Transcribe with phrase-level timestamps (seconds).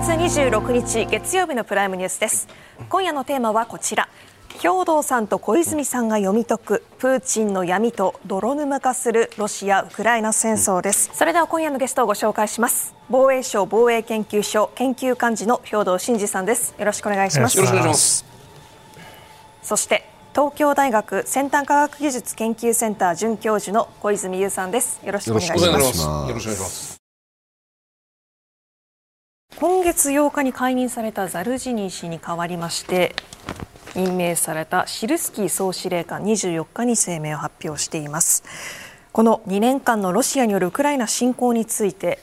[0.00, 2.48] 2月26日月曜日のプライムニュースです。
[2.88, 4.08] 今夜のテーマはこちら。
[4.48, 12.94] 兵藤さんと小泉さんが読み解くプーチンの闇と泥沼化するロシア・ウクライナ戦争です、それでは今夜のゲストをご紹介します。
[13.10, 16.74] 防衛省防衛研究所研究幹事の兵藤真二さんです。
[16.78, 17.58] よろしくお願いします。
[17.58, 18.24] よろしくお願いします。
[19.62, 24.98] そして東京大学先端科学技術研究センター准教授の小泉優さんです。
[25.04, 25.66] よろしくお願いします。
[25.66, 26.89] よろしくお願いします
[29.56, 33.14] 今月8日に解任されたザルジニー氏に代わりまして
[33.94, 38.44] 任命されたシルスキー総司令官24日に声明を発表しています。
[39.12, 42.20] この2年間のロシアによるウクライナ侵攻について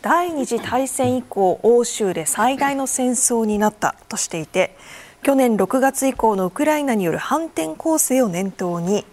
[0.00, 4.76] 第二次大戦以降欧州で最大の戦争になったとしていて
[5.22, 9.04] 去年6月以降のウクライナによる反転攻勢を念頭に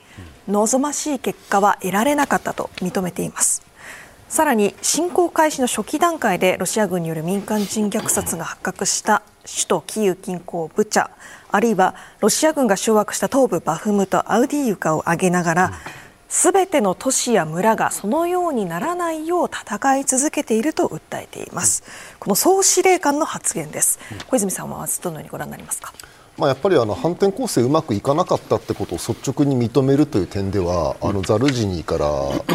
[0.47, 3.70] 望ましい結果は得られなかったと認めています。
[4.31, 11.09] さらに侵攻開始の初期段階でロシア軍による民間人虐殺が発覚した首都キーウ近郊ブチャ
[11.51, 15.73] あるいはロシア軍が掌握した東部バフムトアウディーユカを挙げながら
[16.29, 21.83] すべての都市や村がそのようにならないよう戦い続けていると訴えています。
[22.19, 23.99] この総司令官の発言です。
[24.29, 25.91] 小泉さんはどのようにご覧になりますか？
[26.41, 32.07] まあ、やっぱりあの反転攻勢うまくいかなかったってことを率直に認めるという点では、あのザルジニーから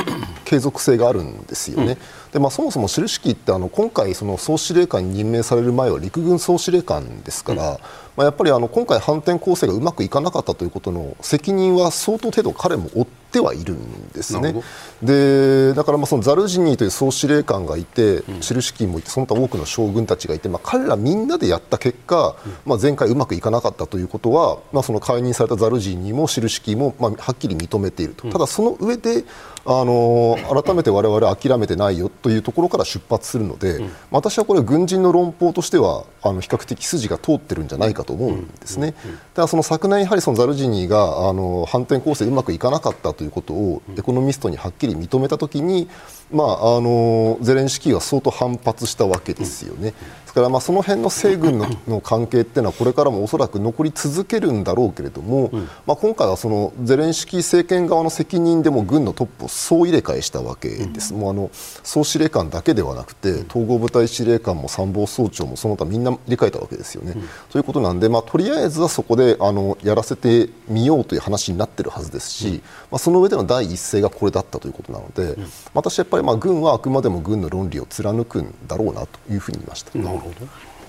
[0.44, 1.96] 継続性があるんですよね。
[2.32, 7.78] でまあ、そもそもシルシキーってあの今回、その総司令官に任命される前は陸軍総司令官ですから、
[8.16, 14.54] まあ、やっぱりあの今回、反転攻勢がうまくいかなかったということの責任は相当程度彼も負ってはいるんですね。
[15.02, 29.24] でだからまあそのザルジニーという総司令官がいて、うん、シルシキーもいてその他多くの将軍たちがいて、まあ、彼らみんなでやった結果、まあ、前回うまくいかなかったということは、まあ、その解任されたザルジニーもシルシキーも、まあ、はっきり認めていると、ただその上で
[29.68, 38.94] あの改めて我々諦めてないよというところから出発するので、うん、私はこれ軍人の論法としてはあの比較的筋が通ってるんじゃないかと思うんですね。
[39.34, 45.88] ただその昨年やはりそのザルジニーがあの反転攻勢うまくいかなかったということをエコノミストにはっきり認めたときに、
[46.32, 49.92] まあ、あのゼレンスキーは相当反発したわけですよね。
[50.36, 55.50] からまあその辺の西軍の の関係っていうのはこれからもおそらく残り続けるんだろうけれども、
[55.86, 61.14] まあ、今回はそのゼレンスキー政権側の責任でも軍のトップを総入れ替えしたわけです。
[61.14, 61.50] もうあの
[61.82, 67.16] 総司令官だけではなくて統合部隊司令官も参謀総長もその他みんな入れ替えたわけですよね。
[67.50, 75.36] ということなんで、まあ、とりあえずはそこであのやらせてみようという話になっているはずですし、まあ、その上での第一声がこれだったということなので、
[75.72, 79.98] 私やっぱりまあ軍はあくまでも軍の論理を貫くんだろうなというふうに言いました。
[79.98, 80.25] なるほど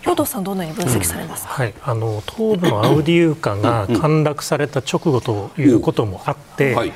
[0.02, 1.64] 兵藤さん、どのように分析されますか、うん。
[1.64, 6.94] はい、あの東部のアウディーウカが陥落された直後ということもあって、はい。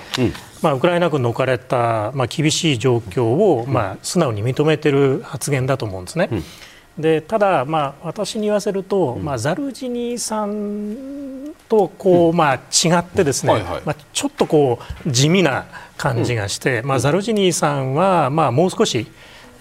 [0.61, 6.29] まあ、ウクライナ軍の置かれた、まあ、厳しい状況を、まあ、素直に認めている発言だと思うんですね。
[6.97, 15.65] でただ、まあ、私に言わせると、まあ、ザルジニーさんとこう、まあ、違ってですね、まあ、ちょっとこう地味な
[15.97, 19.07] 感じがして、まあ、ザルジニーさんは、まあ、もう少し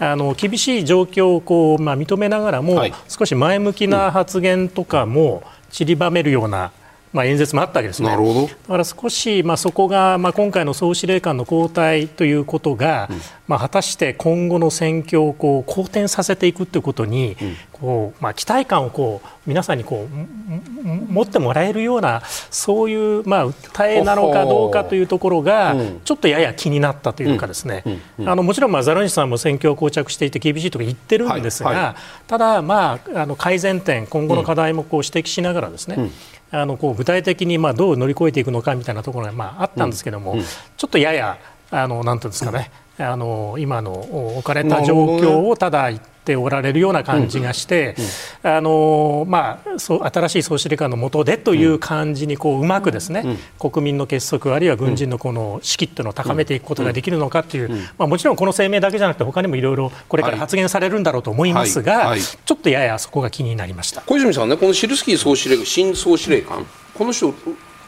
[0.03, 6.71] あの厳しい状況をこう、まあ、認めながらも、はい、少し前向きな発言とかも散りばめるような、
[7.13, 8.07] まあ、演説もあったわけですね。
[8.07, 8.47] なるほど。
[8.47, 27.83] だから少し、まあ、そこが、まあ、今回の総司令官の交代ということが、うん、まあ、果たして今後の戦況をこう好転させていくということに、うん、こうまあ、期待感をこう皆さんにこう持ってもらえるようなそういう、まあ、訴えなのかどうかというところが、ちょっとやや気になったというかですね、
[28.19, 31.79] あのもちろん、まあ、ザルニシさんも選挙を膠着していて厳しいとか言ってるんですが、はい。
[31.79, 31.95] はい、
[32.27, 36.11] ただ、まあ、あの改善点今後の課題もこう指摘しながらですね、
[36.51, 40.35] あのこう具体的にまあどう乗り越えていくのかみたいなところがまああったんですけども、
[40.77, 41.37] ちょっとやや
[41.71, 43.93] あのなんていうんですかね、あの今の
[44.37, 47.95] 置かれた状況をただ言っておられるような感じがして、
[48.43, 64.01] あのまあ、そう新しい総司令官の下でという感じにこううまくですね、国民の結束あるいは軍人のこの士気というのを高めていくことができるのかという、まあ、もちろんこの声明だけじゃなくて他にもいろいろこれから発言されるんだろうと思いますが、ちょっとややそこが気になりました。
[64.01, 67.33] 小泉さんねこのシルスキー総司令官新総司令官この人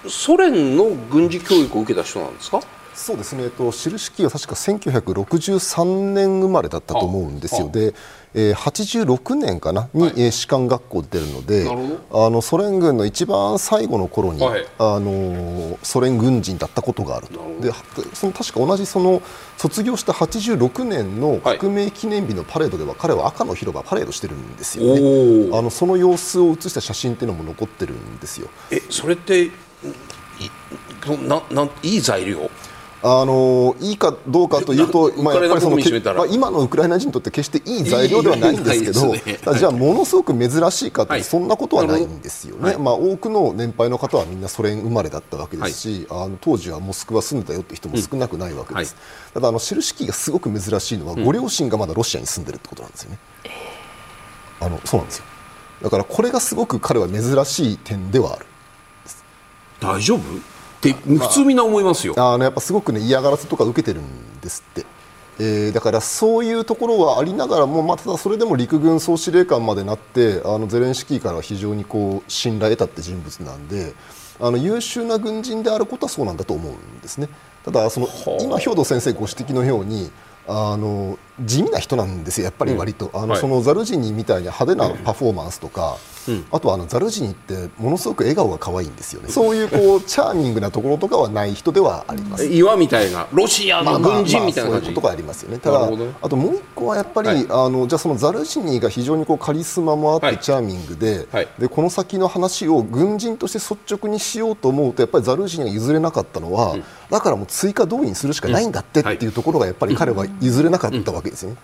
[0.08, 2.60] ソ連の軍事教育を受けた人なんですか？
[2.94, 7.70] そうですね、えっと、シルシは確か1963年生まれだったと思うんですよ。
[7.70, 7.94] で
[8.36, 11.70] えー、86年かなに、はい、士官学校出るので
[12.12, 17.44] あのソ連軍の一番最後の頃に、はい、あのソ連軍人だったことがあると。
[17.62, 17.72] で
[18.14, 19.22] その確か同じその
[19.58, 25.58] 卒業した86年の革命記念日のパレードでは、はい、彼は赤の広場パレードしてるんですよね。
[25.58, 29.52] あのその様子を写した写真っていうのも残ってるんですよえそれってい
[31.28, 32.50] なないい材料
[33.06, 35.76] あのいいかどうかというと、まあ、やっぱりその、
[36.16, 39.22] まあ、今のウクライナ人にとって決していい材料ではないんですけど、ね、
[39.60, 48.96] じゃあ、ものすごく珍しいかって、そんなことはないんですよね、はい、まあ、多くの年配の方はみんなソ連生まれだったわけですし、はい、あの当時はモスクワ住んでたよって人も少なくないわけです、
[49.28, 53.20] うん、ただあの、シルシキーがすごく珍しいのは、ご両親がまだロシアに住んでるってことなんですよね。
[54.62, 55.26] あのそうなんですよ。
[55.82, 58.46] だからこれがすごく彼は珍しい点ではある。
[59.82, 60.53] 大丈夫？
[60.92, 64.86] って普通みんな思いますよ、まあ、あのやっぱすごくね嫌がらせとか受けてるんですって、
[65.40, 73.94] えー、だからそういうところはありながらも、まあ、ただそれでも陸軍総司令官までなってあのゼレンスキーから非常にこう信頼得たって人物なんで
[74.40, 77.30] あの優秀な軍人であることはそうなんだと思うんですね。
[77.64, 78.08] ただその
[78.42, 80.12] 今兵頭先生ご指摘のように
[80.48, 85.98] あの地味な人なんですよ、やっぱり割と、うん、あの、はい、そのザルジニーみたいに派手なパフォーマンスとか、うん、
[86.52, 92.46] あとはあのザルジニーってものすごく笑顔が可愛いんですよね、そういうこうチャーミングなところとかはない人ではあります。
[92.46, 95.90] 岩みたいな、ロシアの軍人みたいなそういうことがありますよね、ただ、
[96.22, 101.28] あともう一個はやっぱり、はい、あのじゃあ、そのザルジニーが非常にこうカリスマもあって、チャーミングで。
[101.32, 111.58] はい、で、この先の話を軍人として率直にしようと思うと、やっぱりザルジニーが譲れなかったのは、うん、だからもう追加動員するしかないんだってっていうところが、やっぱり彼は譲れなかったわけですよね。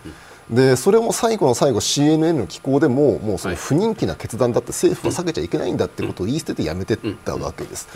[0.49, 7.87] でそれも最後の最後 CNN の機構でももうその不人気な決断だって政府は避けちゃいけないんだってことを言い捨ててやめていったわけです。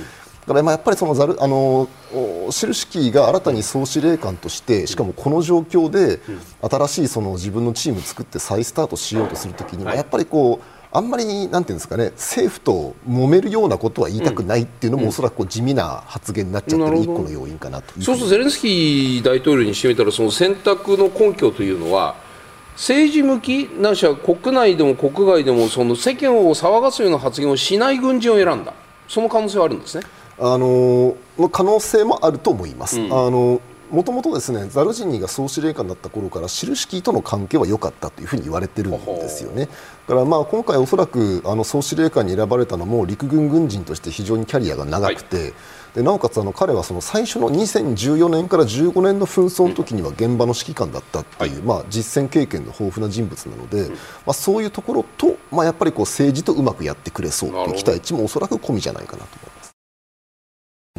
[0.42, 1.88] だからまあやっぱりそのザルあの
[2.52, 6.20] シルシキーが新たに総司令官としてしかもこの状況で
[6.62, 22.16] 新しいその自分のチームを作って再スタートしようとするときにはやっぱりこうあんまりなんていうんですかね政府と揉めるようなことは言いたくないっていうのも、うん、おそらくこう地味な発言になっちゃってる一個の要因かなとそうするとゼレンスキー大統領にしてみたらその選択の根拠というのは
[22.76, 28.74] 政治向きなしは国内でも国外でもその世間を騒がすような発言をしない軍人を選んだ
[29.08, 30.04] その可能性はあるんですね。
[30.40, 31.16] あの
[31.52, 33.00] 可能性もあると思います。
[33.00, 33.62] うん、あの
[33.92, 39.68] もともとですねザルジニーが総司令官だった頃からシルシキーとの関係は良かったというふうに言われてるんですよね。
[40.08, 45.54] だからまあ今回おそらくあの総司令官に選ばれたのも陸軍軍人として非常にキャリアが長くて、はい、
[45.94, 53.96] でなおかつあの彼はその最初の2014年から15年の紛争の時には現場の指揮官だったっていう、まあ、実践経験の豊富な人物なので、ま
[54.28, 59.72] あ、そういうところと、まあ、やっぱりこう政治とうまくやってくれそうという期待値もおそらく込みじゃないかなと思います。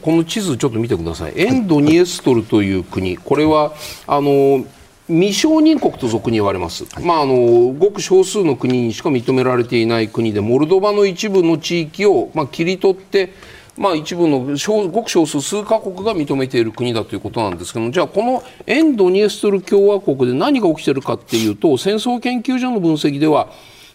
[0.00, 3.72] この地図ちょっと見てください、エンドニエストルという国、これは
[4.06, 4.64] あの
[5.06, 7.34] 未承認国と俗に言われます、まあ、あの
[7.72, 13.32] ごく少数の国にしか認められていない国で、モルドバの一部の地域を、まあ、切り取って、
[13.76, 23.48] まあ、一部の小ごく少数数カ国が認めている国だということなんですけどじゃあこのエンドニエストル共和国で何が起きているかっていうと戦争研究所の分析では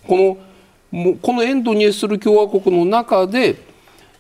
[0.06, 0.38] こ
[0.92, 3.56] のこのエンドニエストル共和国の中で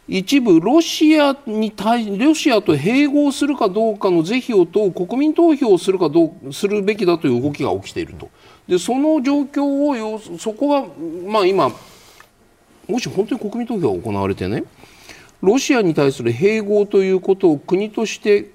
[0.07, 8.29] 一部ロシアに対ロシアと併合するかどうかの是非を問う国民投票をするかどうするべきだという動きが起きていると。
[8.67, 10.87] でその状況をそこが、
[11.27, 11.69] まあ、今
[12.87, 14.63] もし本当に国民投票が行われてね
[15.41, 18.51] ロシアに対する併合ということを国として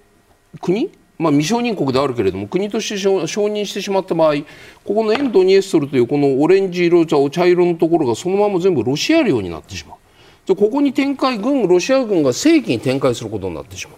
[0.60, 0.90] 国？
[1.16, 4.42] まあ、未承認国であるけれども国として承認してしまった場合
[4.84, 10.56] ここのエンドニエストルというこのオレンジ色茶色のところがそのまま全部ロシア領になってしまう。
[10.56, 13.96] ここに展開軍ロシア軍が正規に展開することになってしまう。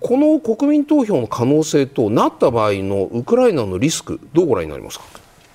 [0.00, 5.04] この国民投票の可能性となった場合のウクライナのリスクどうご覧になりますか、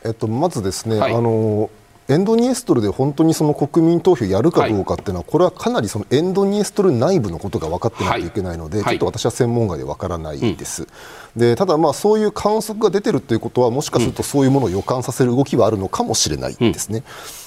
[0.05, 1.69] えっと、まずですね、はい、あの
[2.09, 10.87] エンドニエストルで本当にその国民投票やるかどうかっていうのは、これはかなりそのエンドニエストル内部のことが分かってないといけないので、ちょっと私は専門外で分からないです。
[11.35, 17.03] でただ、まあそういう観測が出てるということはもしかするとそういうものを予感させる動きはあるのかもしれないですね。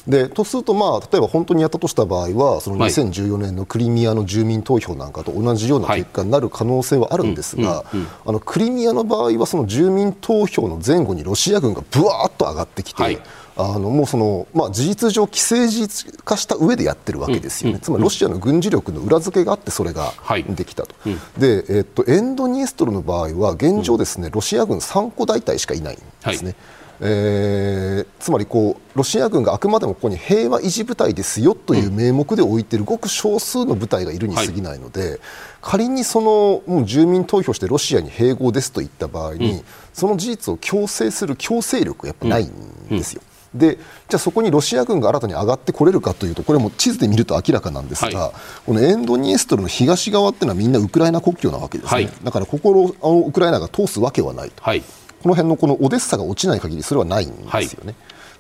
[0.07, 7.85] でとすると、まあ、例えば本当にやったとした場合はその2014年のクリミアの住民投票なんかと同じような結果になる可能性はあるんですが、
[8.25, 13.03] あのクリミアの場合はその住民投票の前後にロシア軍がぶわーっと上がってきて。
[13.03, 13.21] はい
[13.57, 20.13] あのもうその、まあ、事実上、既成事実化した上でやってるわけですよね、つまりロシアの軍事力の裏付けがあってそれが
[20.49, 26.53] できたと、はいでえっと、エンドニエストルの場合は現状、ですねロシア軍3個大隊しかいないんですね。
[26.53, 26.57] はい。
[27.05, 35.19] えー、つまりこうロシア軍があくまでもここに平和維持部隊ですよという名目で置いているごく少数の部隊がいるに過ぎないので、はい、
[35.61, 43.21] 仮にそのもう住民投票してロシアに併合ですといった場合に、うん、その事実を強制する強制力がやっぱないんですよ。
[43.21, 48.33] うんうんでじゃあそこにロシア軍が新たに上がってこれるかというとこれも地図で見ると明らかなんですが、はい、
[48.67, 54.51] このエンドニエストルの東側っていうのはみんなウクライナ国境なわけですね、はい、だからここをウクライナが通すわけはない。
[54.51, 57.95] と、はい、この辺のこのオデッサが落ちない限りそれはないんですよね。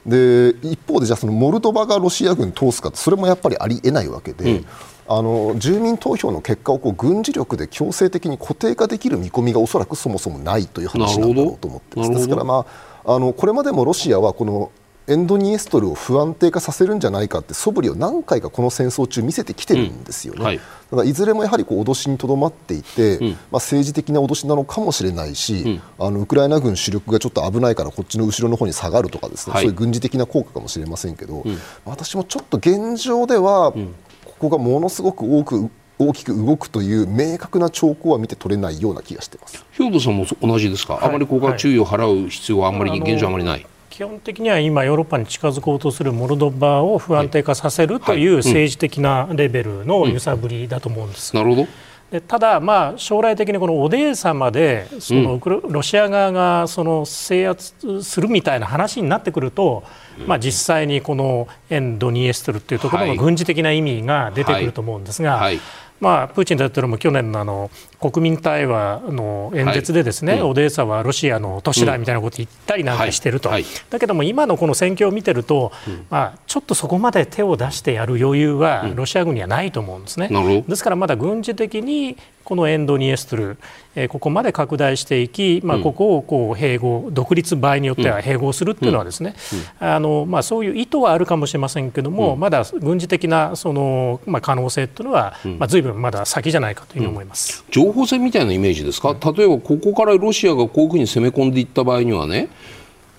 [0.06, 4.66] で一方でじゃあそのモルドバがロシア軍通すかそれもやっぱりありえないわけで、うん、
[5.06, 12.10] あの住民投票の結果をこう軍事力で強制的に固定化できる見込みがおそらくそもそもないという話なんだろうと思ってます。
[12.10, 12.66] ですから、ま
[13.04, 14.72] あ、あのこれまでもロシアはこの
[15.08, 31.44] エンドニエストルを不安定化させるんじゃないかって素振りを何回かこの戦争中見せてきてるんですよね、うんはい、だからいずれもやはりこう脅しにとどまっていて、うん、まあ、政治的な脅しなのかもしれないし、うん、あのウクライナ軍主力がちょっと危ないからこっちの後ろの方に下がるとかですね、はい、そういう軍事的な効果かもしれませんけど、
[31.84, 39.64] 私もちょっと現状では、ここがものすごく多く大きく動くという明確な兆候は見て取れないような気がしています。
[39.72, 43.66] 兵頭さんも同じですか、はい、あまりここは注意を払う必要はあんまり、現状あまりない。
[43.92, 51.36] 基本的には今、ヨーロッパに近づこうとするモルドバを不安定化させるという政治的なレベルの揺さぶりだと思うんです。
[51.36, 51.66] なるほど。
[52.10, 59.84] でただ、まあ、将来的にこのオデーサまでその、ロシア側がその制圧するみたいな話になってくると、
[60.26, 65.40] まあ、実際にこの沿ドニエストルというところの軍事的な意味が出てくると思うんですが、はい。
[65.40, 65.60] はい。
[66.00, 67.70] まあ、プーチン大統領も去年のあの
[68.10, 70.40] 国民対話の演説でですね、はい。
[70.42, 80.28] うん、オデーサはロシアの都市だみたいなことを言ったりなんかしてると、うんはい、だけども今のこの戦況を見てると、うん、まあ、ちょっとそこまで手を出してやる余裕はロシア軍にはないと思うんですね。
[80.66, 83.56] ですからまだ軍事的にこのエンドニエストル、
[83.94, 89.34] えー、ここまで拡大していき、まあ、ここをこう併合、独立場合によっては併合するっていうのはですね、
[89.78, 102.48] あのまあ、そういう意図はあるかもしれませんけれども、まだ軍事的なその、まあ、可能性というのは、まあ、ずいぶんまだ先じゃないかというふうに思います、情報戦みたいなイメージですか、例えばここからロシアがこういうふうに攻め込んでいった場合にはね、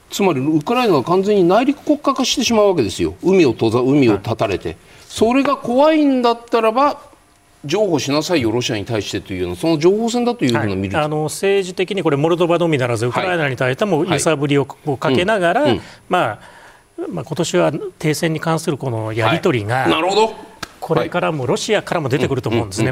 [0.10, 4.78] つまりウクライナが完全に内陸国家化してしまうわけですよ、海を閉ざ海を断たれて、
[5.08, 7.00] それが怖いんだったらば、
[7.64, 15.76] 譲歩しなさいよ、ロシアに対してというような、その情報戦だというふうな見る、はい、あの政治的にこれ、モルドバのみならず、ウクライナに対しても揺さぶりをかけながら、
[16.10, 16.40] まあ、
[17.10, 20.53] まあ今年は停戦に関するこのやり取りが、なるほど
[20.84, 22.90] これからもロシアからも出てくると思うんですね、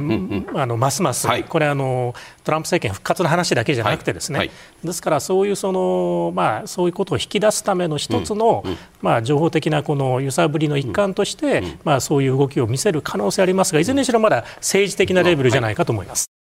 [0.56, 4.48] あのますます、はい、これあの、トランプ政権復活の話だけじゃなくて、ですね、はい。
[4.48, 16.41] はい、ですからそういうその、まあ、そういうことを引き出すための一つの、うんうん、まあ、情報的なこの揺さぶりの一環として、うん、まあ、そういう動きを見せる可能性ありますが、いずれにしろまだ政治的なレベルじゃないかと思います。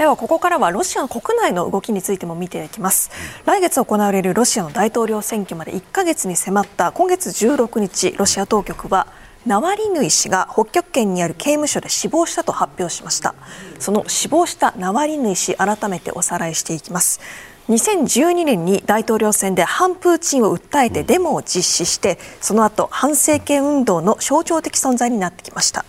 [0.00, 3.10] ではここからはロシア国内の動きについても見ていきます。
[3.44, 9.08] 来月行われるロシアの大統領選挙まで1ヶ月に迫った今月16日ロシア当局は
[9.44, 13.34] ナワリヌイ氏が北極圏にある刑務所で死亡したと発表しました。
[13.78, 17.20] その死亡したナワリヌイ氏改めておさらいしていきます。
[17.68, 25.84] 2012年に大統領選で反プーチンを訴えてデモを実施してその後反政権運動の象徴的存在になってきました。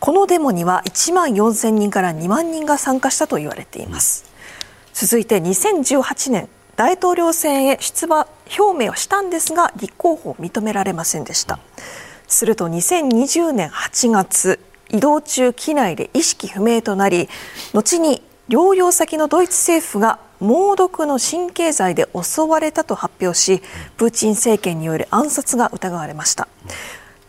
[0.00, 4.24] このデモには1万4000人から2万人が参加したと言われています、
[4.94, 8.26] 続いて2018年大統領選へ出馬
[8.58, 11.58] 表明をしたんですが立候補を認められませんでした。
[12.26, 17.28] すると2020年8月移動中機内で意識不明となり
[17.74, 23.60] 後に療養先のドイツ政府が猛毒の神経剤で襲われたと発表し
[23.98, 26.48] プーチン政権による暗殺が疑われました。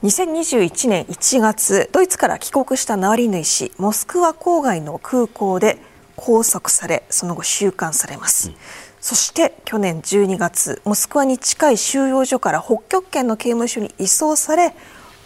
[0.03, 5.77] 2021年1月ドイツから帰国したナワリヌイ氏モスクワ郊外の空港で
[6.15, 8.55] 拘束されその後収監されます、うん、
[8.99, 14.73] そして去年12月モスクワに近い収容所から北極圏の刑務所に移送され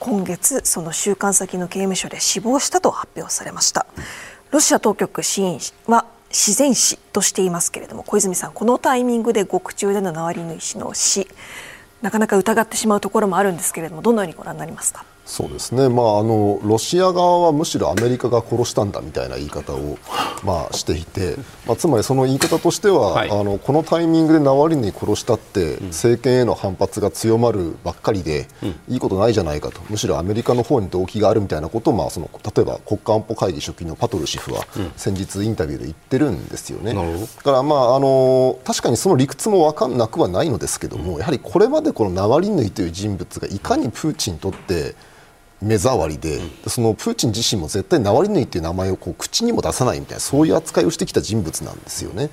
[0.01, 3.88] 今月その収監先の刑務所で死亡したと発表されました。
[4.51, 11.27] ロシア当局支援は自然死としていますけれども小泉さんこのタイミングで獄中でのナワリヌイ氏の死
[12.05, 15.03] なかなか疑ってしまうところもあるんですけれどもどのようにご覧になりますか？
[15.25, 19.98] そうですね、まあ、あのロシア側はむしろアメリカが殺したんだみたいな言い方を、
[20.44, 29.82] まあ、していて、まあ、つまりその言い方としては、はい、あのこのタイミングでナワリヌイ殺したって、政権への反発が強まるばっかりで、うん、いいことないじゃないかと。
[29.89, 34.63] むしろアメリカの方に動機があるみたいなことを、まあ、その例えば国家安保会議書記のパトルシフは
[34.96, 36.94] 先日インタビューで言ってるんですよね。
[36.94, 44.94] だから、まあ、あの確かにその理屈も分かんなくはないのですけども、やはりこれまでこのナワリヌイという人物がいかにプーチンにとって
[45.65, 52.29] 目障りで、そのプーチン自身も絶対ナワリヌイという名前をこう口にも出さないみたいなそういう扱いをしてきた人物なんですよね。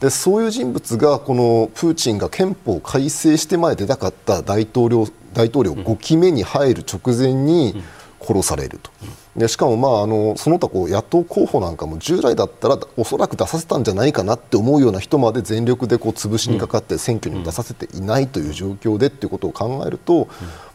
[0.00, 7.82] でそういう人物がこのプーチンが憲法改正してまで出たかった大統領大統領5期目に入る直前に
[8.20, 8.90] 殺されると。
[9.36, 20.28] でしかも、まあ、あのその他こう野党候補なんかも従来だったらおそらく出させたんじゃないかなって思うような人まで全力でこう潰しにかかって選挙に出させていないという状況でということを考えると、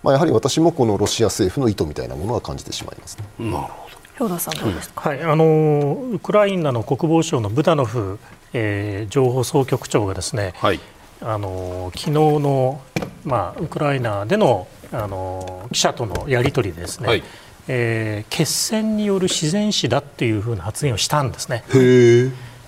[0.04, 4.30] まあ、やはり私もこのロシア政府の意図みたいなものは感じてしまいます、ね、なるほど。
[4.30, 8.20] 兵さんどうですか、はい、あのウクライナの国防省のブダノフ、
[8.54, 10.80] えー、情報総局長がですね、はい。
[11.24, 12.82] あの昨日の、
[13.24, 17.24] まあ、ウクライナでのあの記者とのやり取りでですね、はい、
[17.68, 21.64] えー、決戦による自然死だっていうふうな発言をしたんですね。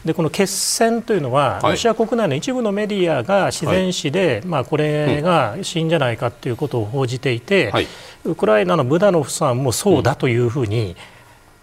[0.05, 7.87] でこの決戦というのは、ロシア国内の一部のメディアが自然死で、はい、まあ、これが死因じゃないかということを報じていて、はい、
[8.25, 10.97] ウクライナのブダノフさんもそうだというふうに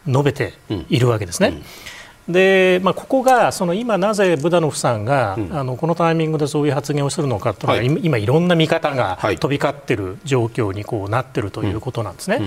[0.07, 0.55] 述べて
[0.89, 1.49] いるわけですね。
[1.49, 1.55] うん。
[1.57, 1.65] うん
[2.29, 12.41] でまあ、ここがその今、なぜブダノフさんが、うん、あのこのタイミングでそういう発言をするのかというのは、はい、今、いろんな見方が飛び交っている状況にこうなっているということなんですね。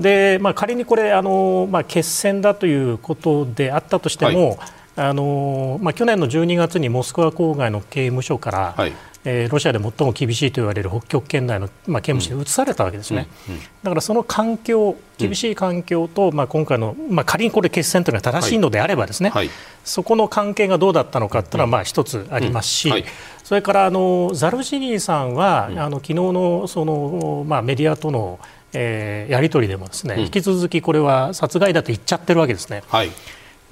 [0.00, 4.58] うんうんでまあ、仮にこれあの、まあ、決戦だということであったとしても、はい、
[4.96, 8.92] あのまあ、去年の12月にモスクワ郊外の刑務所から、はい、
[9.24, 19.50] えー、ロシアで最も厳しいと言われる北極圏内の、まあ、刑務所に移されたわけですね、うんうん、だからその環境、厳しい環境と、まあ、今回の、まあ、仮にこれ、決戦というのは正しいのであれば、ですね、はい、
[19.84, 23.04] そこの関係がどうだったのかというのは、まあ、一つありますし、はい、
[23.44, 28.40] それからあのザルジニーさんは、うん、あの昨日のその、まあ、メディアとの、
[28.72, 32.82] えー、やり取りでもですね、引き続きこれは殺害だと言っちゃってるわけですね。
[32.88, 33.10] はい。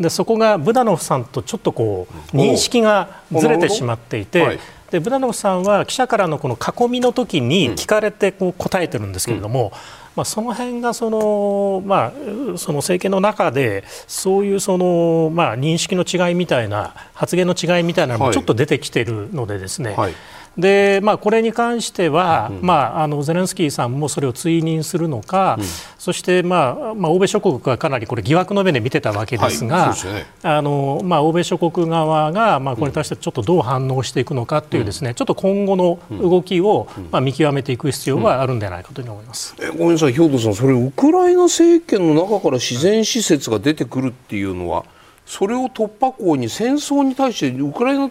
[0.00, 9.70] でそこがブダノフさんとちょっとこう認識がずれてしまっていて、でブダノフさんは記者からのこの囲みの時に聞かれてこう答えてるんですけれども、うん、
[10.16, 12.12] まあ、その辺がその、まあ、
[12.56, 20.14] その政権の中でそういうその、まあ、認識の違いみたいな発言の違いみたいなのもちょっと出てきているのでですね、はいはい
[20.58, 25.64] でまあ、これに関しては、うん、まあ、あのゼレンスキーさんもそれを追認するのか、うん、
[25.98, 44.84] そして、まあまあ、欧米諸国がかなりこれ疑惑の目で見てたわけですが、はいね、あのまあ、欧米諸国側が、まあ、これに対してちょっとどう反応していくのかというですね、うん、ちょっと今後の動きを、まあ、見極めていく必要があるんじゃないかと思います、えごめんなさい、兵藤さん、それウクライナ政権の中から自然施設が出てくるっていうのは。
[45.28, 48.10] それを突破口に戦争に対してウクライナウ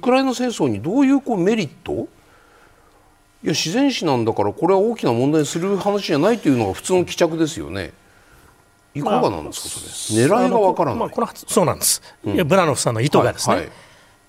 [0.00, 1.92] クライナ戦争にどういうこうメリット？
[1.92, 7.92] いや自然史なんだからこれは大きな問題にする話じゃないというのが普通の帰着ですよね。
[8.92, 10.24] いかがなんですか、それ。
[10.24, 13.72] 狙いがわからない、まあ、そうなんです、うん、いやブラノフさんの意図がですね、はいはい。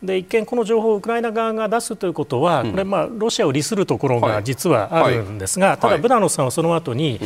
[0.03, 7.19] で一見、この情報をウクライナ側が出すということは、これ、まあロシアを利するところが実はあるんですが、ただ、ブダノフさんはその後に、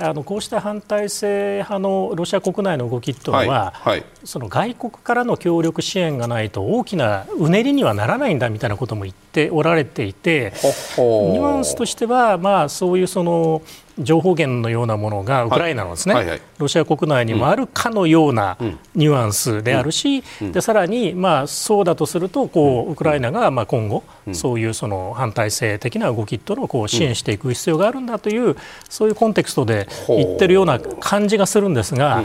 [0.00, 10.52] あのこうした反体制派のロシア国内の動きというのは、はいはい、その外国からの協力支援がないと大きなうねりにはならないんだみたいなことも言っておられていて
[10.96, 13.62] ニュアンスとしては、まあ、そういうその
[13.98, 16.32] 情報源のようなものがウクライナのですね、はいはい。
[16.32, 18.56] はい、ロシア国内にもあるかのような
[18.94, 20.46] ニュアンスであるし、うん。
[20.48, 28.56] うん、でさらに、まあ、そうだとするとこうウクライナがまあ今後、そういうその反体制的な動きというのをこう支援していく必要があるんだという、
[28.88, 32.22] そういうコンテクストで言ってるような感じがするんですが。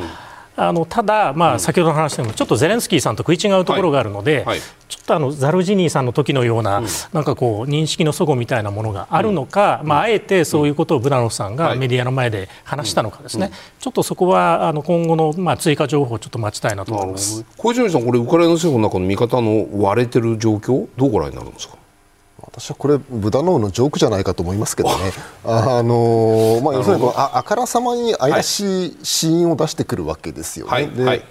[0.57, 4.45] あのただ、まあ、先ほどの話でもちょっとゼレンスキーさんと食い違うところがあるので、はい。
[4.45, 17.43] はい、ちょっとあのザルジニーさんの時のような、うん、なんかこう認識の齟齬みたいなものがあるのか、うん、まあ、あえてそういうことをブラノフさんがメディアの前で話したのかですね、ちょっとそこはあの今後の、まあ、追加情報をちょっと待ちたいなと思います。
[17.57, 21.75] 小泉さん、これウクライナ政府の中の見方の割れてる状況どうご覧になるんですか？
[22.47, 24.95] 私はこれ、ブダノーのジョークじゃないかと思いますけどね、
[25.43, 30.71] あのまあ、要するにああからさまに怪しいシーンを出してくるわけですよね。
[30.71, 31.23] はい、で、はい、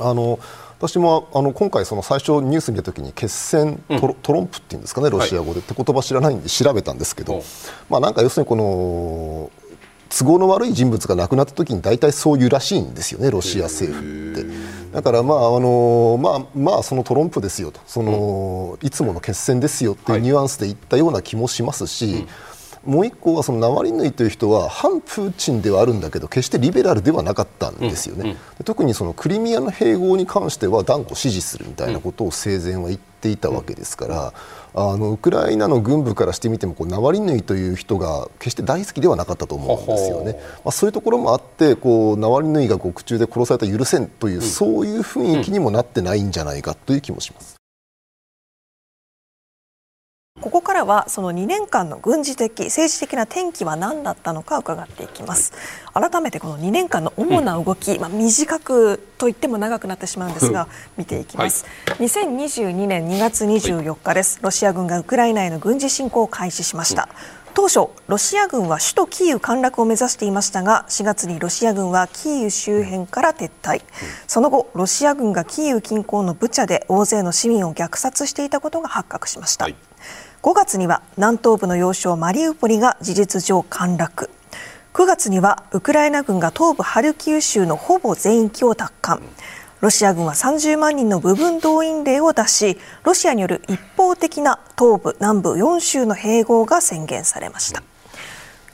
[0.00, 0.38] あの
[0.78, 7.42] 私もあの今回、その最初ニュース見たときに決戦トロ,、トロンプっていうんですかね、ロシア語で、って言葉知らないんで調べたんですけど、
[7.88, 9.50] まあ、なんか要するにこの
[10.08, 14.46] 都合の悪い人物が亡くなった時に大体そういうらしいんですよね、ロシア政府って。
[14.92, 17.80] だから、まああのまあまあ、そのトロンプですよと。
[17.86, 22.28] その、うん、いつもの決戦ですよっていうニュアンスで言ったような気もしますし、はいうん、
[22.86, 34.32] もう一個はそのナワリヌイという人は反プーチンではあるんだけど決してリベラルではなかったんですよね、うん、特にそのクリミアの併合に関しては断固支持するみたいなことを生前は言っていたわけですから。
[34.78, 40.38] あのウクライナの軍部からしてみてもこうナワリヌイという人が決して大好きではなかったと思うんですよね。
[40.64, 47.55] まあ、そういうところもあってこうナワリヌイが獄中で殺された許せんという、うん、そういう雰囲気にもなってないんじゃないかという気もします。
[50.40, 55.52] ここからはその2年間の軍事的政治的な転機は何だったのか伺っていきます。
[55.94, 60.68] 改めてこの2年間の主な動き、うん、まあ、短くと言っても長くなってしまうんですが
[60.98, 67.08] 見ていきます、はい、2022年2月24日です、ロシア軍がウクライナへの軍事侵攻を開始しました、
[67.48, 73.82] うん、当初ロシア軍は首都キーウ陥落を目指していましたが4月にロシア軍はキーウ周辺から撤退、うん、
[74.26, 79.76] その後ロシア軍がキーウ近郊のブチャで大勢の市民を虐殺していたことが発覚しました、はい
[80.46, 84.30] 5月には南東部の要衝マリウポリが事実上陥落。
[84.94, 89.20] 9月にはウクライナ軍が東部ハルキウ州のほぼ全域を奪還。
[89.80, 97.82] ロシア軍は30万人の部分動員令を出しロシアによる一方的な東部南部4州の併合が宣言されました。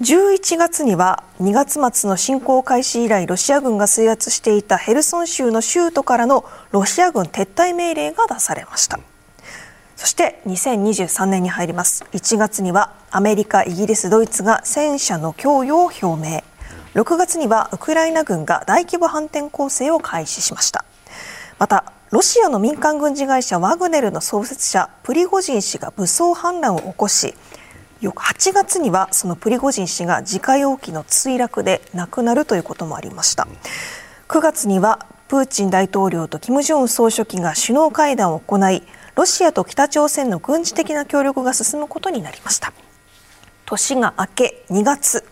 [0.03, 9.01] 11月には2月末の侵攻開始以来ロシア軍が制圧していたヘルソン州の州都からのロシア軍撤退命令が出されました。
[10.03, 12.05] そして2023年に入ります。
[12.11, 16.43] 1月にはアメリカイギリスドイツが戦車の供与を表明。
[17.01, 20.85] 6月にはウクライナ軍が大規模反転攻勢を開始しました。
[21.61, 27.37] またロシアの民間軍事会社ワグネルの創設者プリゴジン氏が武装反乱を起こし
[28.03, 33.47] 8月にはそのプリゴジン氏が自家用機の墜落で亡くなるということもありました。
[34.27, 38.83] 9月にはプーチン大統領と金正恩総書記が首脳会談を行い
[39.15, 42.73] ロシアと北朝鮮の軍事的な協力が進むことになりました。
[43.67, 45.25] 年が明け2月。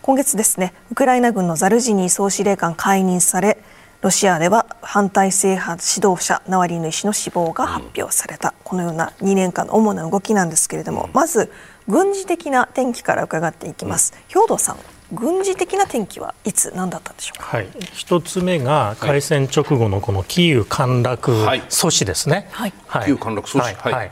[0.00, 3.62] 今月ですねウクライナ軍のザルジニー総司令官解任され
[4.02, 11.52] ロシアでは反体制派指導者ナワリヌイ氏の死亡が発表された、このような2年間の主な動きなんですけれども、まず
[11.86, 14.12] 軍事的な転機から伺っていきます。
[14.26, 14.76] 兵藤さん
[15.12, 22.48] 軍事的な転機はいつ何だったんでしょうか、はい、一つ目が開戦直後のこのキーウ陥落阻止ですね。
[22.50, 24.10] はい、はい、キーウ陥落阻止、はい、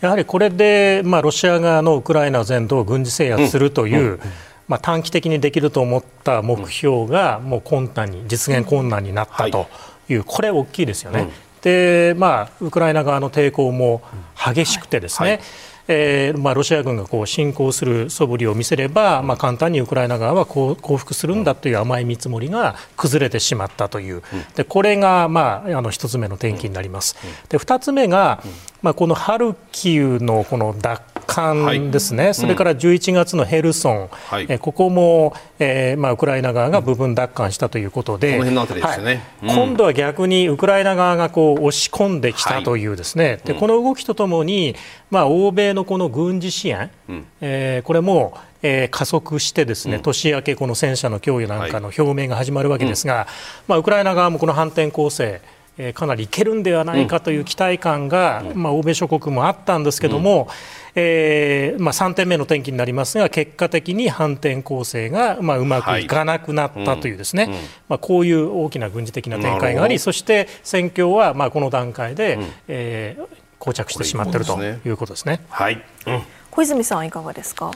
[0.00, 4.20] やはりこれで、まあ、ロシア側のウクライナ全土を軍事制圧するという、うんうん。
[4.66, 9.68] まあ、短期的にできると思った目標がもう困難に実現困難になったと
[10.08, 10.14] い。
[10.14, 11.28] う、これ大きいですよね。
[11.60, 14.00] でまあ、ウクライナ側の抵抗も
[14.34, 15.38] 激しくてですね、はい。
[15.38, 15.46] はい
[15.92, 24.22] えーまあ、ロシア軍がこう侵攻する素振りを見せれば、まあ、簡単にウクライナ側は降伏するんだという甘い見積もりが崩れてしまったという、
[24.54, 27.16] でこれが、まあ、あの一つ目の転機になります。
[27.48, 28.40] で二つ目が、
[28.82, 44.74] まあ、このハルキウのこの奪還ですね、はい、それから11月のヘルソン、はい、えここも、えーまあ、ウクライナ側が部分奪還したということで、今度は逆にウクライナ側がこう押し込んできたというですね、でこの動きとともに、
[45.10, 53.26] まあ、欧米のこの軍事支援、うん、えー、これもえー、加速してですね、年明けこの戦車の供与なんかの表明が始まるわけですが、はい、
[53.68, 55.40] まあ、ウクライナ側もこの反転攻勢
[55.80, 60.48] えかなりいけるんではないかという期待感が、まあ、欧米諸国もあったんですけども、
[60.94, 73.26] えーまあ、3点目の転機になりますが結果的に反転攻勢が、まあ、うまくいかなくなったというですね、はいうん、まあ、こういう大きな軍事的な展開がありそして戦況は、まあ、この段階で、うん、えー、
[73.58, 75.40] 膠着してしまっているということですね。
[75.48, 77.70] はい、うん、小泉さんいかがですか、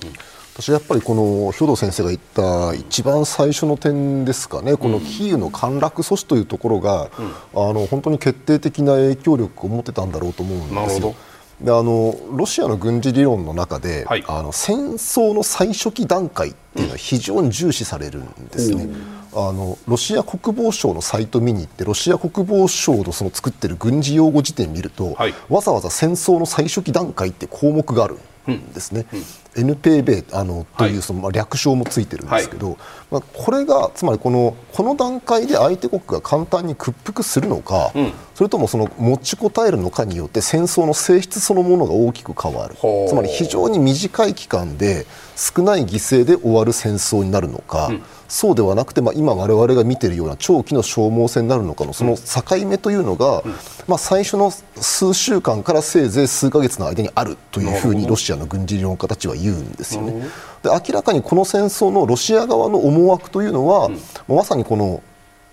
[0.55, 7.11] 私やっぱりこの兵藤先生が言った一番最初の点ですかね、このキーウの陥落阻止というところが、
[7.55, 11.15] うん、あの本当に決定的な影響力を持ってたんだろうと思うんですよ。
[11.61, 18.89] であのロシアの軍事理論の中で、はい、あの戦争の最初期段階っていうのは非常に重視されるんですね。
[19.37, 28.19] あのロシア国防省のサイト見に行ってロシア国防省のその作ってる軍事用語辞典見ると、はい、わざわざ戦争の最初期段階って項目がある
[28.51, 29.07] んですね。
[29.13, 29.19] うん。
[29.19, 29.25] うん
[29.57, 32.77] NPB あのというその、まあ、略称もついてるんですけど、はい、
[33.11, 42.75] まあ、これがつまりこのこの段階で相手国が簡単に屈服するのか、うん、それともその持ちこたえるのかによって戦争の性質そのものが大きく変わる。
[42.75, 48.03] つまり非常に短い期間で少ない犠牲で終わる戦争になるのか、うん。
[48.29, 53.43] そうではなくて、まあ、今我々が見ているような長期の消耗戦になるのかのその境目というのが、
[53.87, 60.27] まあ、最初の数週間からせいぜい数か月の間にあるというふうにロシアの軍事理論家たちは言うんですよね。
[60.63, 63.91] で明らかにこの戦争のロシア側の思惑というのは、
[64.29, 65.03] まさにこの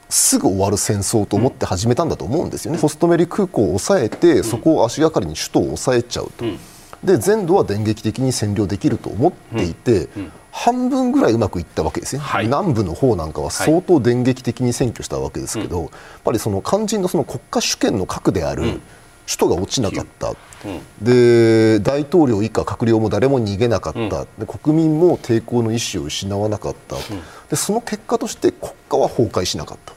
[0.09, 6.45] すぐ終わる戦争と思って始めたんだと思うんですよね、ホストメリ空港を抑えて、そこを足がかりに首都を抑えちゃうと、
[7.03, 10.09] で全土は電撃的に占領できると思っていて、
[10.51, 18.81] 半分ぐらいうまくいったわけですね、はい、南部の方なんかは相当電撃的に占拠したわけですけど、はい、やっぱりその肝心のその国家主権の核である、
[19.31, 20.35] 首都が落ちなかった、うん、
[21.01, 27.01] で大統領以下閣僚も誰も逃げなかった、うん、で国民も抵抗の意思を失わなかった、うん、
[27.49, 29.93] でその結果として国家は崩壊しなかった。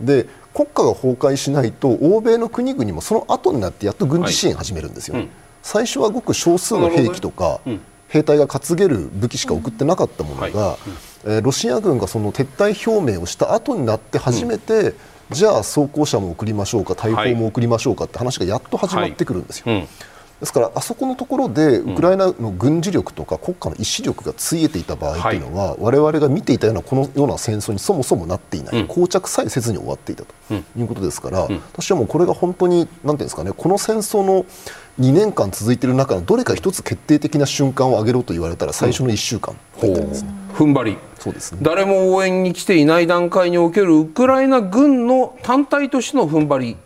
[0.00, 5.28] で国家が崩壊しないと欧米の国々もその後になってやっと軍事支援始めるんですよ、はい、
[5.62, 7.60] 最初はごく少数の兵器とか、
[8.08, 10.78] 兵隊が担げる武器しか送ってなかったものが、はい。
[11.24, 14.94] えー、ロシア軍がその撤退表明をした後になって初めて、うん、
[15.32, 19.64] じゃあ装甲車も送りましょうか大砲も送りましょうかって話がやっと始まってくるんですよ。
[19.66, 19.80] はい。
[19.80, 19.88] うん。
[20.42, 28.88] ですからあそこのところでウクライナの軍事力とか国家の意志力がついえていた場合というのは、我々が見ていたようなこのような戦争にそもそもなっていない、うん。
[28.88, 30.34] 膠着さえせずに終わっていたと
[30.76, 34.44] いうことですから、私はもうこれが本当になんていうんですかねこの戦争の
[35.00, 40.30] 2年間続いている中のどれか一つ決定的な瞬間を挙げろと言われたら最初の1週間だったんですね。
[40.54, 40.98] 踏ん張り。
[41.18, 41.58] そうですね。
[41.62, 46.76] 誰も応援に来ていない段階におけるウクライナ軍の単体としての踏ん張り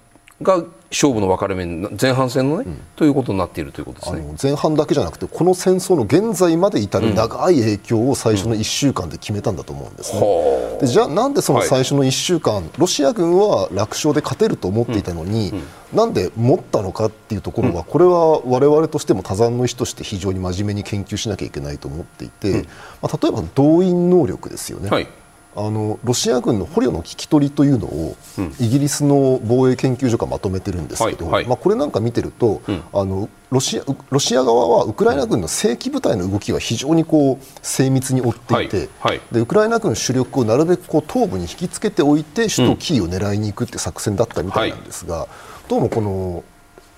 [0.40, 4.36] が勝負の分かれ目に前半戦のね、ということになっているということですね。
[4.40, 10.20] 前半だけじゃなくてこの戦争の現在まで至る長い影響を最初の1週間で決めたんだと思うんですね。
[10.20, 15.52] はでじゃあなんでその最初の1週間、ロシア軍は楽勝で勝てると思っていたのに、
[15.92, 22.64] なんで持ったのかっていうところは、これは我々としても多山の意思として非常に真面目に研究しなきゃいけないと思っていて、
[23.02, 24.90] まあ、例えば動員能力ですよね。
[24.90, 25.08] はい
[25.56, 28.14] あのロシア軍の捕虜の聞き取りというのを、
[28.60, 31.46] イギリスの防衛研究所がまとめてるんですけど、はいはい。
[31.46, 32.60] まあ、これなんか見てると、
[32.92, 39.20] あのロシアウロシア側はウクライナ軍の正規部隊の動きが非常にこう精密に追っていて、はいはい。
[39.32, 45.26] でウクライナ軍主力をなるべくこう東部に引きつけておいて首都キーを狙いに行くって作戦だったみたいなんですが、
[45.68, 46.44] どうもこの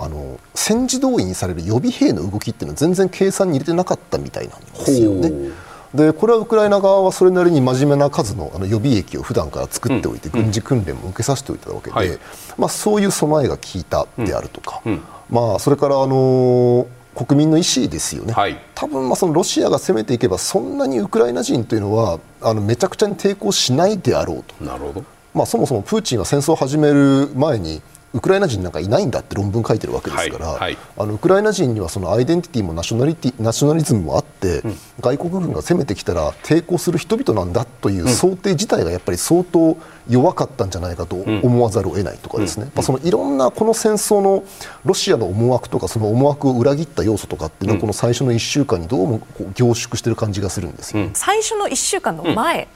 [0.01, 5.53] あの戦時動員される予備兵の動きっていうのは全然計算に入れてなかったみたいなんですよね。
[5.94, 12.18] でこれはウクライナ側はそれなりに真面目な数のあの予備役を普段から作っておいて、軍事訓練も受けさせておいたわけで、はい。
[12.59, 14.83] まあ、そういう備えが効いたであるとか、
[15.31, 18.61] まあ、それから、あの国民の意思ですよね、はい。
[18.77, 24.64] 多分まあそのロシアが攻めていけばそんなにウクライナ人というのはあのめちゃくちゃに抵抗しないであろうと。
[24.64, 25.05] なるほど。
[25.35, 27.83] まあ、そもそもプーチンが戦争を始める前に
[28.14, 30.79] ウクライナ人なんかいないんだって論文書いてるわけですから、はいはい。
[30.97, 34.62] あのウクライナ人にはそのアイデンティティもナショナリティナショナリズムもあって、
[35.01, 39.77] 外国軍が攻めてきたら抵抗する人々なんだという想定自体がやっぱり相当
[40.09, 44.44] 弱かったんじゃないかと思わざるを得ないとかですね、まあそのいろんなこの戦争の
[44.85, 51.11] ロシアの思惑とかその思惑を裏切った要素とかっていうのはこの最初の1週間にどうもこう凝縮してる感じがするんですよ。
[51.12, 52.68] 最初の1週間の前、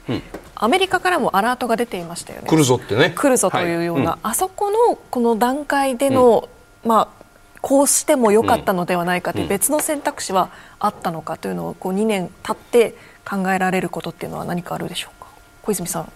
[0.63, 2.47] アメリカからもアラートが出ていましたよね。
[2.47, 3.11] 来るぞってね。
[3.13, 6.47] 来るぞというような、はあそこのこの段階での、
[6.85, 7.23] まあ
[7.61, 12.95] こうしてもよかったのではないかという別の選択肢はあったのかというのをこう2年経って
[13.29, 15.27] 考えられることっていうのは何かあるでしょうか？
[15.63, 16.11] 小泉さん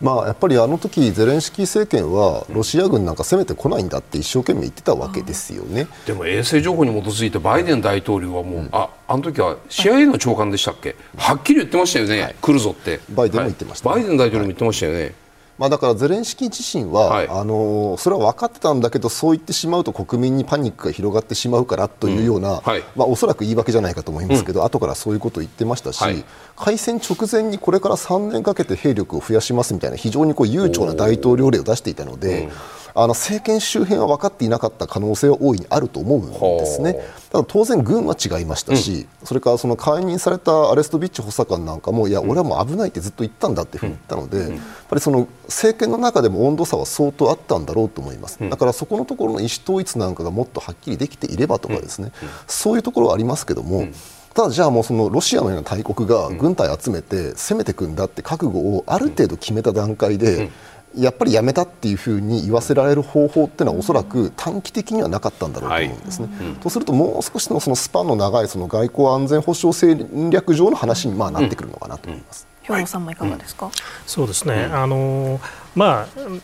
[0.00, 5.86] まあ、やっぱりあの時ゼレンスキー政権はロシア軍なんか攻めてこないんだって一生懸命言ってたわけですよね。
[6.06, 10.96] でも衛星情報に基づいてバイデン大統領はもう、ああの時は CIA の長官でしたっけ？
[11.16, 13.00] はっきり言ってましたよね、来るぞって。
[13.10, 13.88] バイデンも言ってました。
[13.88, 15.14] はいバイデン大統領も言ってましたよね、
[15.56, 17.28] まあ、だからゼレンスキー自身は、はい。
[17.28, 22.82] あのそれは分かってたんだけどそう言ってしまうと国民にパニックが広がってしまうからというような、はい。
[22.96, 26.24] まあ、おそらく言い訳じゃないかと思いますけど、後からそういうことを言ってましたし、はい
[26.56, 32.48] 開戦直前にこれから3年かけて兵力を増やしますみたいな非常にこう悠長な大統領令を出していたので、
[32.96, 37.00] あの政権周辺は分かっていなかった可能性は大いにあると思うんですね。
[37.32, 52.12] ただ当然、軍は違いましたし、それからその解任されたアレストビッチ補佐官なんかも、いや、俺はもう危ないってずっと言ったんだっていうふうに言ったので、やっぱりその政権の中でも温度差は相当あったんだろうと思います、だからそこのところの意思統一なんかがもっとはっきりできていればとかですね、
[52.46, 53.88] そういうところはありますけども。
[54.34, 60.50] ただじゃあもうそのロシアのような大国が軍隊集めて攻めていくんだって覚悟をある程度決めた段階で、
[60.96, 66.28] やっぱりやめたっていうふうに言わせられる方法っていうのはおそらく短期的にはなかったんだろうと思うんですね。
[66.60, 72.46] とするともう少しのそのスパンの長いその外交安全保障戦略上の話にまあなってくるのかなと思います。
[72.64, 73.70] 兵藤さんもいかがですか、
[74.06, 75.40] そうですね、あの
[75.74, 76.42] まあ、うん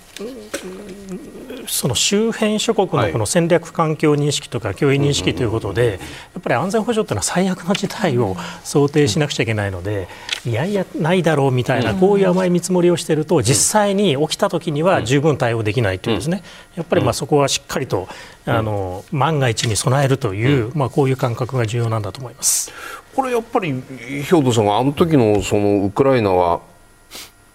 [1.66, 6.00] その周辺諸国のこの戦略環境認識とか脅威認識ということで、
[6.34, 10.08] やっぱり安全保障というのは最悪の事態を想定しなくちゃいけないので、
[10.44, 16.42] いやいや、ないだろうみたいな、こういう甘い見積もりをしていると、実際に起きたときには十分対応できないというですね、
[16.74, 18.08] やっぱりまあそこはしっかりと
[18.46, 22.72] あの万が一に備えるという、まあ、こういう感覚が重要なんだと思います。
[23.20, 23.82] これやっぱり
[24.22, 26.62] 兵藤さんがあの時のそのウクライナは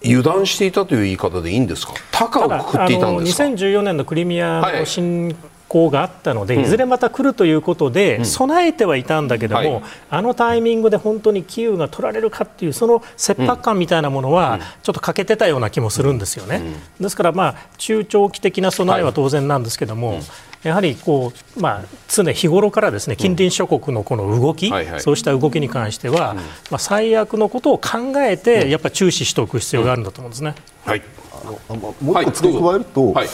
[0.03, 1.93] 油断していたという言い方でいいんですか？
[2.11, 3.45] 高をくくっていたんですか？
[3.45, 5.35] あの2014年のクリミアはいの侵
[5.67, 9.83] 攻があったので、いずれまた来るということで、備えてはいたんだけども、はい。
[10.11, 16.61] あのタイミングで本当にキーウが取られるかっていうその切迫感みたいなものは、ちょっと欠けてたような気もするんですよね。
[16.99, 20.19] ですから、まあ、中長期的な備えは当然なんですけども、
[20.69, 25.01] やはりこう、まあ、常日頃からですね近隣諸国のこの動き、はいはい。
[25.01, 26.33] そうした動きに関しては、
[26.71, 30.55] まあ、最悪のことを考えて、やっぱり注視しておく必要があるんだと思うんですね。
[30.85, 31.01] はい。
[31.31, 33.27] あのもう一個付け加えると、はい。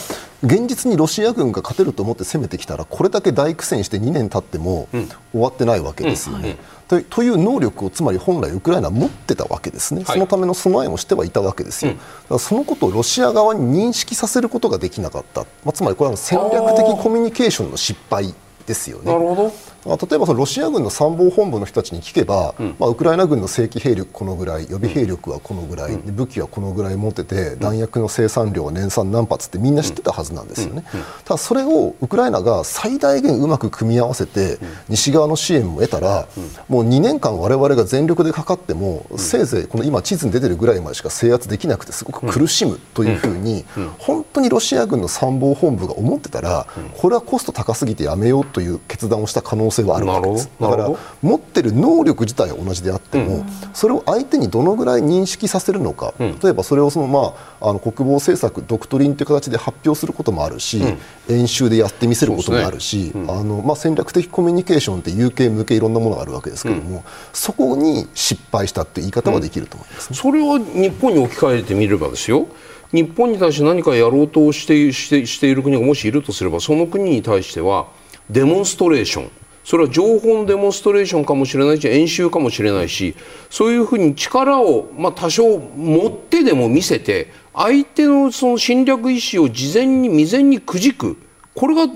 [0.44, 4.88] 現実にロシア軍が勝てると思って攻めてきたらこれだけ大苦戦して2年経っても
[5.30, 6.56] 終わってないわけですよね。
[6.81, 10.14] とという能力をつまり本来ウクライナは持ってたわけですね、はい。
[10.14, 18.34] そのための備えもしてはいたわけですよ、だからそのことをロシア側に認識させることができなかった、まあ、つまりこれは戦略的コミュニケーションの失敗
[18.66, 19.12] ですよね。
[19.12, 19.52] なるほど
[19.84, 30.84] まあ、例えばそのロシア軍の参謀本部の人たちに聞けば、うん、まあ、ウクライナ軍の正規兵力このぐらい予備兵力はこのぐらい、うん、武器はこのぐらい持ってて弾薬の生産量は年産何発ってみんな知ってたはずなんですよね、
[31.24, 36.28] ただそれをウクライナが最大限うまく組み合わせて西側の支援も得たら、
[36.68, 43.64] もう2年間我々が全力でかかっても、せいぜいこの今地図に出てるぐらいまでしか制圧できなくてすごく苦しむというふうに、
[43.98, 46.66] 本当にロシア軍の参謀本部が思ってたら、
[46.96, 50.50] これはコスト高すぎてやめようという決断をした可能性はあるわけです。
[50.60, 50.90] だから
[51.22, 60.82] 持ってる能力自体は同じであっても、それを相手にどのぐらい認識させるのか、例えばそれをその、まあ、あの国防政策ドクトリンという形で発表することもあるし、
[61.28, 72.46] 演習でやってみせることもあるし、あのまあ、戦略的コミュニケーションって有形無形いろんなものがあるわけですけれども、そこに失敗したっていう言い方はできると思います、ね、それは日本に置き換えてみればですよ。
[72.92, 77.86] 日本に対して何かやろうとしてしてしている国がもしいるとすればその国に対しては
[78.28, 79.30] デモンストレーション
[79.64, 83.14] それは情報のデモンストレーションかもしれないし演習かもしれないし
[83.50, 91.16] そういうふうに力を、まあ、多少持ってでも見せて相手のその侵略意思を事前に未然にくじく
[91.54, 91.92] これが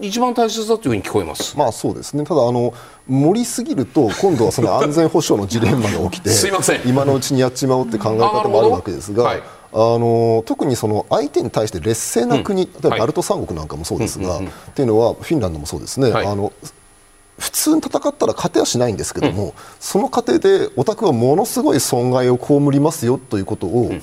[0.00, 1.56] 一番大切だというふうに聞こえます。
[1.56, 2.24] まあそうですね。
[2.24, 2.74] ただあの
[3.08, 9.24] 盛りすぎると今度はその安全保障のジレンマが起きてすいません今のうちにやっちまおうって考え方もあるわけですが。
[9.24, 9.42] はい
[9.76, 16.52] あの特にその相手に対して劣勢な国、うん、例えばバルト三国なんかもそうですが、はい、っていうのはフィンランドもそうですね、はい、あの
[17.38, 24.02] 普通に戦ったら勝てはしないんですけども、うん、その過程でお宅はものすごい損害を被りますよということを、うん。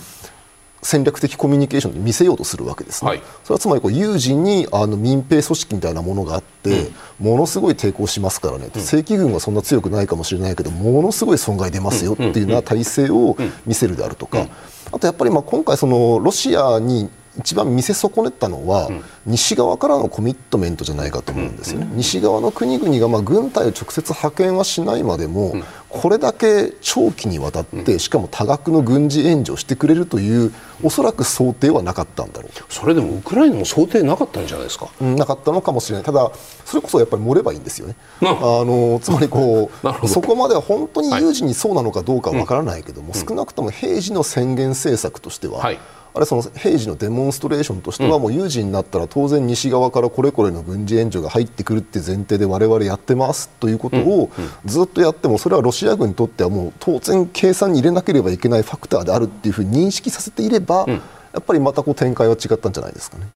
[0.84, 3.06] 戦略的コミュニケーションで見せようとするわけです。
[3.06, 6.90] ね、はい、それはつまりこう有事にあの民兵組織みたいなものがあって、
[7.20, 14.48] うん、ものすごい抵抗しますからね、うん、正規軍はそんな強くないかもしれないけどものすごい損害出ますよっていうような体制を見せるであるとか、
[14.92, 32.52] あとやっぱりまあ今回そのロシアに一番見せ損ねたのは、うん、西側からのコミットメントじゃないかと思うんですよね、うん、西側の国々がまあ軍隊を直接派遣はしないまでも、うん、これだけ長期にわたって、しかも多額の軍事援助をしてくれるというおそらく想定はなかったんだろう。
[32.70, 36.06] それでもウクライナも想定なかったんじゃないですか、なかったのかもしれない。
[36.06, 36.32] ただ
[36.66, 37.96] それこそやっぱり盛ればいいんですよね。
[38.22, 38.64] あ。
[38.66, 45.80] のつまりこう そこまでは本当に有事にそうなのかどうかは分からないけども、少なくとも平時の宣言政策としては、はい
[46.14, 54.30] あれその平時のデモンストレーションとしては、もう有事になったら当然西側からこれこれの軍事援助が入ってくるって前提で我々やってますということを
[54.66, 63.28] ずっとやってもそれはロシア軍にとってはもう当然計算に入れなければいけないファクターであるっていうふうに認識させていれば、やっぱりまたこう展開は違ったんじゃないですかね。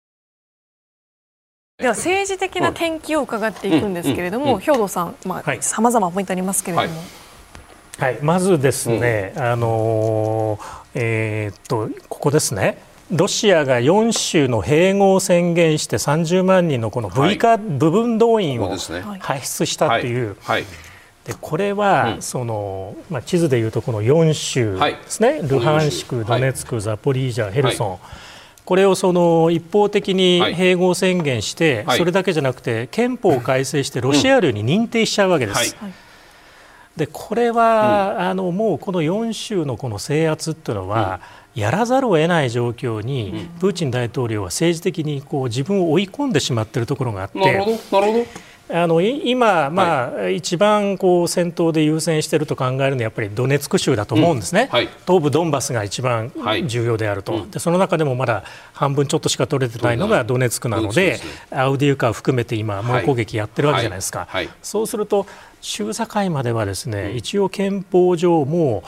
[1.77, 6.89] では政治的な転機を伺っていくんですけれども、兵頭さん、まあ、さまざまポイントありますけれども。
[6.89, 7.05] はい。
[7.97, 10.59] はい、まずですね、うん、あの
[10.95, 12.77] えー、っとここですね。
[13.11, 18.75] ロシアが4州の併合を宣言して30万人のこの V 化、はい、部分動員を
[19.19, 20.61] 輩出したという、はい。
[20.63, 20.65] はい、
[21.25, 27.99] でこれは、うん、そのまあ、地図でいうとこの4州ですね、ルハンシク、ドネツク、ザポリージャ、ヘルソン、
[28.65, 35.75] これをその一方的に併合宣言して、それだけじゃなくて憲法を改正してロシア領に認定しちゃうわけです。
[36.95, 41.19] でこれは、うん、あのもうこの4州のこの制圧っていうのは、
[41.55, 47.39] うん、やらざるを得ない状況に、うん、プーチン大統領は政治的にこう自分を追い込んでしまっているところがあって。
[47.39, 48.55] なるほどなるほど。
[48.67, 54.69] あの今、まあ、はい、一番こう戦闘で優先していると考えるのはやっぱりドネツク州だと思うんですね、うん。
[54.69, 56.31] はい、東部ドンバスが一番
[56.65, 61.19] 重要であると、はい、でその中でもまだ半分ちょっとしか取れてないのがドネツクなので、ね、
[61.51, 64.27] アウディウカを含めて今、猛攻撃やってるわけじゃないですか、
[64.63, 65.27] そうすると
[65.65, 68.83] 州境まではですね、うん、一応憲法上も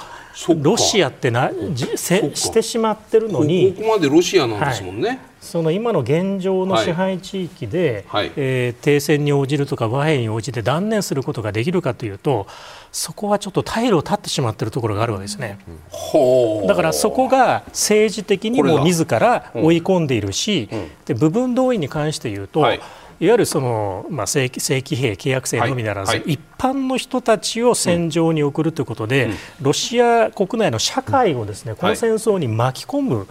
[0.61, 1.49] ロシアってな
[1.95, 12.45] せしてしまってるのにここまでロシアなんですもんね、その今の現状の支配地域で、はい、えー、停戦に応じるとか和平に応じて断念することができるかというと
[12.91, 15.57] そこはちょっと退路を断ってしまっているところがあるわけですね、
[16.13, 16.63] う。
[16.63, 20.79] ん、だからそこが政治的にも自ら追い込んでいるし、うん。
[20.79, 22.79] うん、で部分動員に関して言うと、はい
[23.19, 26.19] いわゆるその、まあ、正規正規兵、契約生のみならず、はい。
[26.19, 33.27] はい、一般の人たちを戦場に送るということで、うん、ロシア国内の社会をですね、この戦争に巻き込む、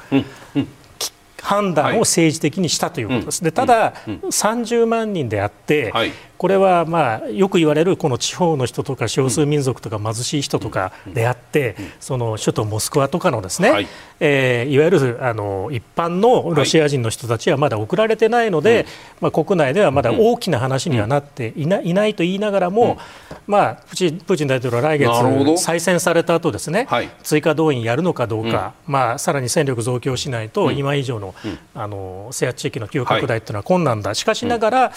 [1.40, 3.44] 判断を政治的にしたということです。
[3.44, 5.92] でただ、30万人であって、
[6.38, 13.88] これはまあよく言われるこの地方の人とか少数民族とか貧しい人とかであって、その首都モスクワとかのですね、はい。
[14.20, 18.86] えー、いわゆるあの一般のロシア人の人たちはまだ送られてないので、
[19.20, 22.98] まあ、国内ではまだ大きな話にはなっていないないと言いながらも、
[23.46, 26.86] まあ、プーチン大統領は来月再選された後ですね、
[27.22, 31.34] 追加動員やるのかどうか、まあ、さらに戦力増強しないと今以上の,、
[31.74, 34.14] あの制圧地域の急拡大というのは困難だ。
[34.14, 34.92] しかしながら、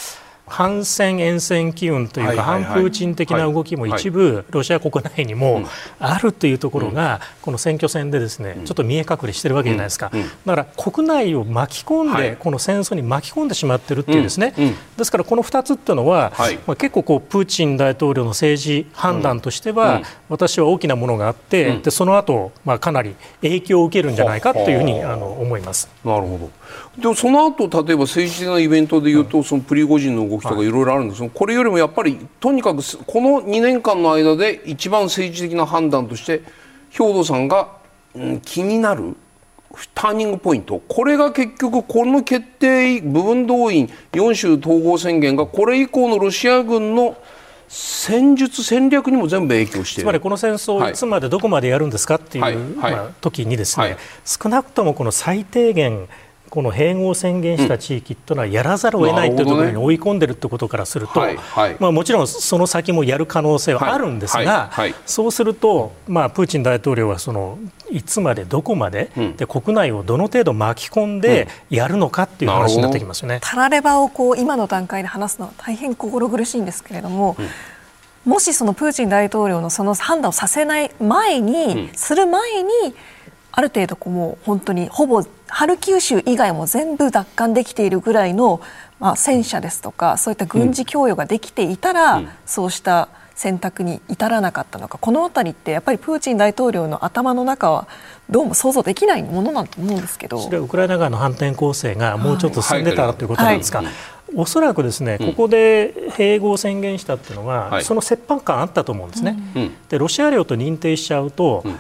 [0.49, 5.63] 反戦沿戦機運というか、反プーチン的な動きも一部、ロシア国内にも
[5.99, 10.11] あるというところが、この選挙戦でですねちょっと見え隠れしてるわけじゃないですか、
[10.45, 14.53] だから国内を巻き込んで、この戦争に巻き込んでしまってるっていうですね、
[14.97, 16.33] ですからこの2つっていうのは、
[16.65, 25.89] まあ、結構こうプーチン大統領の政治判断としては、私は大きなものがあって、でその後、まあかなり影響を受けるんじゃないかというふうにあの思います。
[26.03, 26.49] なるほど
[26.97, 30.69] でもその後例えば政治的なイベントでいうと、そのプリゴジンの動きとかい。
[30.69, 36.43] ろいろあるんですが、これよりもやっぱりとにかくこの2年間の間で一番政治的な判断として
[36.89, 37.69] 兵頭さんが、
[38.15, 39.15] うん、気になる
[39.93, 40.81] ターニングポイント。
[40.87, 47.15] これが結局この決定部分動員4州統合宣言がこれ以降のロシア軍の
[47.67, 50.93] 戦術戦略にも全部影響してつまりこの戦争をい。
[50.93, 52.55] つまでどこまでやるんですかっていう、はい。
[52.55, 56.09] まあ、時にですね、はい、少なくともこの最低限
[56.49, 61.25] この併合を宣言した地域というのはやらざるを得ないというところに追い込んでいるということからすると、ね。
[61.25, 67.59] はいはい、まあ、もちろんその先もやる可能性はあるんですが、はい、そうすると、まあ、プーチン大統領はその
[67.91, 73.39] いつまでどこまでうん、で国内をどの程度巻き込んでやるのかっていう話になってきますよね。
[73.41, 77.47] たらればをこう今の段階で話すのは大変心苦しいんですけれども、うん。
[78.25, 82.69] もしそのプーチン大統領のその判断をさせない前に、うん、する前に
[83.59, 88.61] ある程度こうもう本当にほぼハルキウ州以外も全部奪還できているぐらいの、
[89.01, 94.97] まあ、戦車ですとかそういった軍事供与ができていたら、うん、そうした選択に至らなかったのか。
[94.97, 97.89] この辺りってやっぱりプーチン大統領の頭の中は
[98.29, 100.39] どうも想像できないものなんと思うんですけど。
[100.39, 103.79] それはウクライナ側の反転攻勢がもうちょっと進んでたらということなんですか？
[103.79, 103.87] はい。
[103.87, 103.95] はい
[104.35, 109.35] おそらくですね、ここで併合を宣言したっていうのは、はい、その切迫感あったと思うんですね。
[109.55, 111.79] うん、でロシア領と認定しちゃうと、何、うん、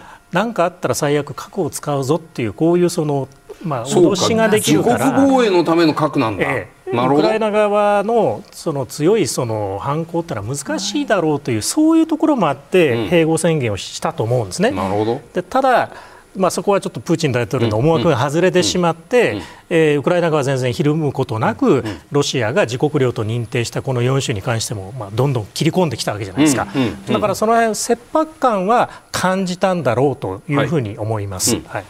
[0.53, 3.27] かあったら最悪核を使うぞっていうこういうその
[3.63, 5.05] まあ脅しができるから。
[5.05, 6.43] 自国防衛のための核なんだ。
[6.43, 6.79] ええ。
[6.91, 14.71] ウクライナ側のその強いその反抗ってのは難しいだろうという、そういうところもあって併合宣言をしたと思うんですね。
[14.71, 15.21] なるほど。
[15.33, 15.91] でただ
[16.39, 26.67] まあ、そこはちょっとプーチン大統領の思惑が外れてしまって、えウクライナ側は全然ひるむことなく、ロシアが自国領と認定したこの4州に関しても、まあ、どんどん切り込んできたわけじゃないですか、
[27.11, 31.55] だからその辺切迫感は感じたんだろうというふうに思います。
[31.55, 31.83] はい、はい。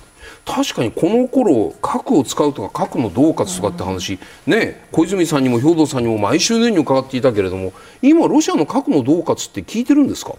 [0.45, 7.71] 確かにこの頃核を使うとか核の恫喝とかって話、ね、小泉さんにも兵頭さんにも毎週のように伺っていたけれども
[8.01, 10.33] 今、ロシアの核の恫喝って聞いてるんですか？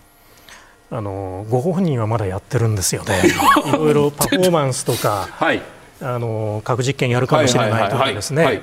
[0.92, 3.22] あのご本人はまだやってるんですよね、
[3.66, 5.62] いろいろパフォーマンスとか、はい、
[6.00, 8.62] あの核実験やるかもしれないとかですね。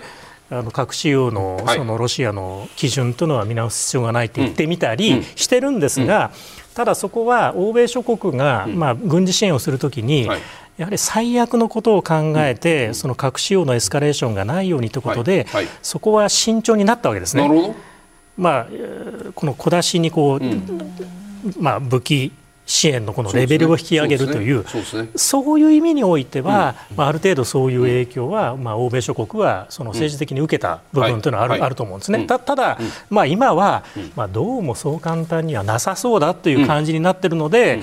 [0.50, 6.32] あの核使用のそのロシアの基準というのは見直す必要がないと言ってみたりしてるんですが、
[6.74, 10.30] ただそこは欧米諸国がまあ軍事支援をするときに、
[10.78, 15.48] やはり最悪のことを考えて、その核使用のエスカレーションがないようにということで、
[15.82, 17.76] そこは慎重になったわけですね。
[18.38, 18.68] まあ、
[19.34, 20.40] この小出しにこう、
[21.60, 22.32] まあ、武器
[22.66, 24.66] 支援のこのレベルを引き上げるという
[25.16, 32.26] そういう意味においては、まあ、ある程度そういう影響は、まあ、欧米諸国はその政治的に受けた部分というのはある,、あると思うんですね。
[32.26, 32.78] たただ、
[33.10, 33.86] まあ、今は、
[34.18, 37.80] まあ、どうもそう簡単にはなさそうだという感じになっているので、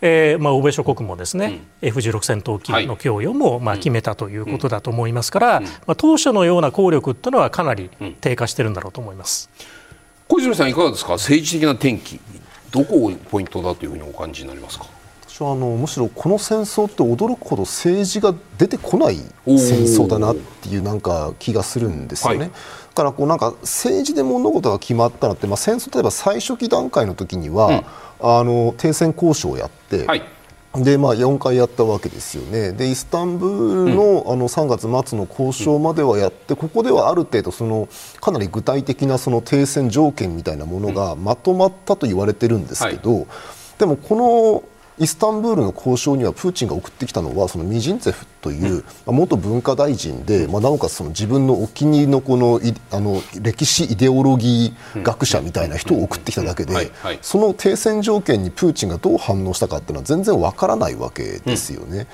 [0.00, 7.90] えーまあ、欧米諸国もですね、うん、F16 戦闘機の供与も、まあ、決めたということだと思いますから、まあ、当初のような効力というのはかなり
[8.20, 9.50] 低下しているんだろうと思います。
[10.28, 11.14] 小泉さんいかがですか？
[11.14, 12.20] 政治的な転機
[12.70, 14.86] どこをポイントだというふうにお感じになりますか？
[15.26, 19.16] 私はあのむしろこの戦争って驚くほど政治が出てこない
[19.46, 22.38] 戦争だなっていうなんか気がするんですよね。
[22.40, 22.54] はい、だ
[22.94, 27.84] からこうなんか政治で物事が決まったのって、まあ、戦争例えば最初期段階の時には、うん、
[28.38, 30.22] あの停戦交渉をやって、はい
[30.76, 37.88] でまあ、4回やったわけですよね、でイスタンブールの,、あの3月末の交渉まではやって、ここではある程度その、
[38.20, 43.26] かなり具体的なその停戦条件みたいなものがまとまったと言われてるんですけど、
[43.78, 44.62] でもこの
[45.00, 56.92] イスタンブールの交渉にはプーチンが送ってきたのはそのミジンツェフという、うん、元文化大臣で、まあ、なおかつその自分のお気に入りのこのあの歴史イデオロギー学者みたいな人を送ってきただけで、
[57.22, 61.98] その停戦条件にプーチンがどう反応したかっていうのは全然わからないわけですよね。
[61.98, 62.06] うん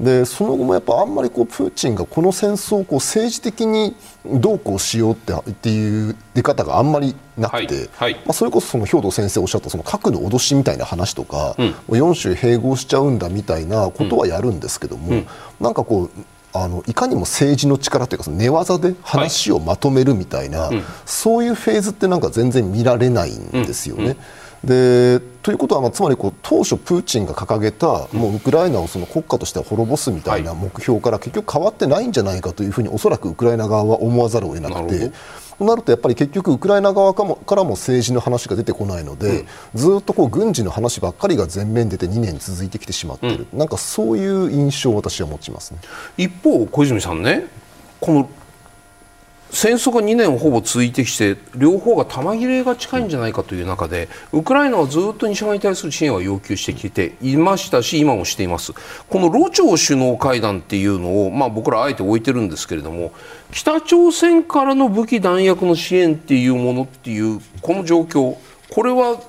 [0.00, 15.26] でその後もやっぱあんまりこうプーチンがこの戦争をこう政治的にどうこうしようってっていう出方があんまりなくて、はいはい、まあ、それこそその兵頭先生おっしゃったその核の脅しみたいな話とか、うん、4州併合しちゃうんだみたいなことはやるんですけども、うん、
[15.60, 16.10] なんかこう
[16.56, 24.16] あのいかにも政治の力というかその寝技で話をまとめるみたいな、はいそういうフェーズってなんか全然見られないんですよね。
[24.64, 35.12] でということは、まあ、つまりこう当初、プーチンが掲げたもうウクライナをその国家として滅ぼすみたいな目標から結局変わってないんじゃないかというふうにおそらくウクライナ側は思わざるを得なくて
[35.58, 45.78] となるとやっぱり結局ウクライナ側からも政治の話が出てこないので、うん、ずっとこう軍事の話ばっかりが前面に出て2年続いてきてしまっている、うん、なんかそういう印象を私は持ちますね。
[46.16, 47.46] 一方、小泉さんね
[48.00, 48.28] この
[49.50, 58.72] 戦争が2年ほぼ続いてきて両方が弾切れが近いんじゃないかという中でウクライナはずっと西側に対する支援は要求してきていましたし今もしています。
[59.08, 63.12] このロ朝首脳会談っていうのを、まあ、僕らあえて置いてるんですけれども
[63.52, 68.36] 北朝鮮からの武器弾薬の支援っていうものっていうこの状況
[68.70, 69.20] これは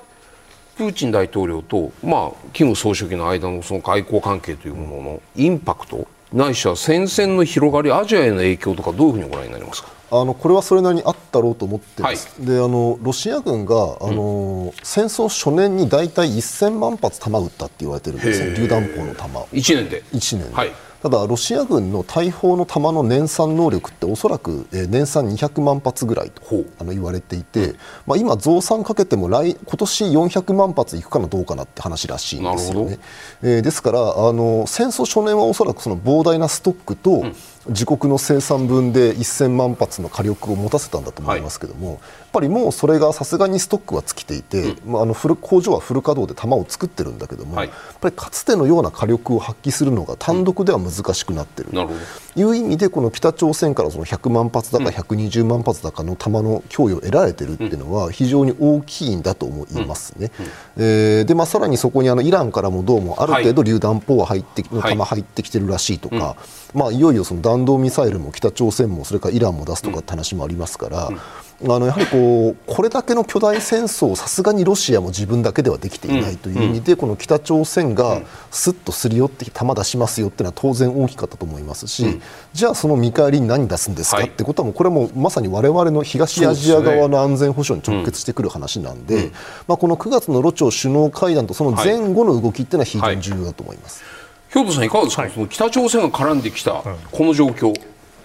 [0.76, 9.95] プーチン大統領と、まあ、キム総書記の間のその外交関係というもののインパクトないしは戦線の広がりアジアへの影響とかどういうふうにご覧になりますか？
[10.10, 20.02] あのこれはそれなりにあったろうと思ってます、はい、であのロシア軍があの、うん、戦争初年に大体1000万発弾撃ったって言われてるんですね、榴弾砲の弾1年で。
[20.12, 20.72] 1年で、はい。
[21.02, 26.42] ただ、ロシア軍の大砲の弾の年産能力っておそらく、えー、年産200万発ぐらいと
[26.80, 27.74] あの言われていて、
[28.06, 32.98] まあ、今、増産かけても来今年400万発いくかなどうかなって話らしいんですよね。
[33.42, 37.36] えー、ですからあの戦争初年はおそらくその膨大なストックと、うん
[37.68, 42.00] 自国の生産分で1000万発の火力を持たせたんだと思いますけども、
[42.36, 51.90] ぱりもうそれがさすがにストックは尽きていて、うん、まあ、あのフル工場はフル稼働で弾を作ってるんだけども、はい、やっぱりかつてのような火力を発揮するのが単独では難しくなっている、と
[52.36, 60.30] いう意味でこの北朝鮮からその100万発だか120万発だかの弾の供与を得られているっていうのは非常に大きいんだと思いますね。
[60.76, 66.36] うん、えー、でまあ、さらにそこにあのイランからもどうもある程度榴弾砲は入って、はい、弾入ってきてるらしいとか、
[66.74, 72.25] まあ、いよいよその弾道ミサイルも北朝鮮もそれからイランも出すとかって話もありますから、うん、あのやはりこう
[72.66, 82.20] これだけの巨大戦争をさすがにロシアも自分だけではできていないという意味で、この北朝鮮がすっとすり寄って弾出しますよっていうのは当然大きかったと思いますし、
[82.52, 89.30] じゃあその見返りに何出すんですかってことはもうこれもまさに我々の東アジア側の安全保障に直結してくる話なんで、
[89.66, 94.02] まあ、この9月のロ朝首脳会談とその前後の動きっていうのは非常に重要だと思います。
[94.48, 97.74] 兵頭さん、いかがですか、はい、その北朝鮮が絡んできたこの状況。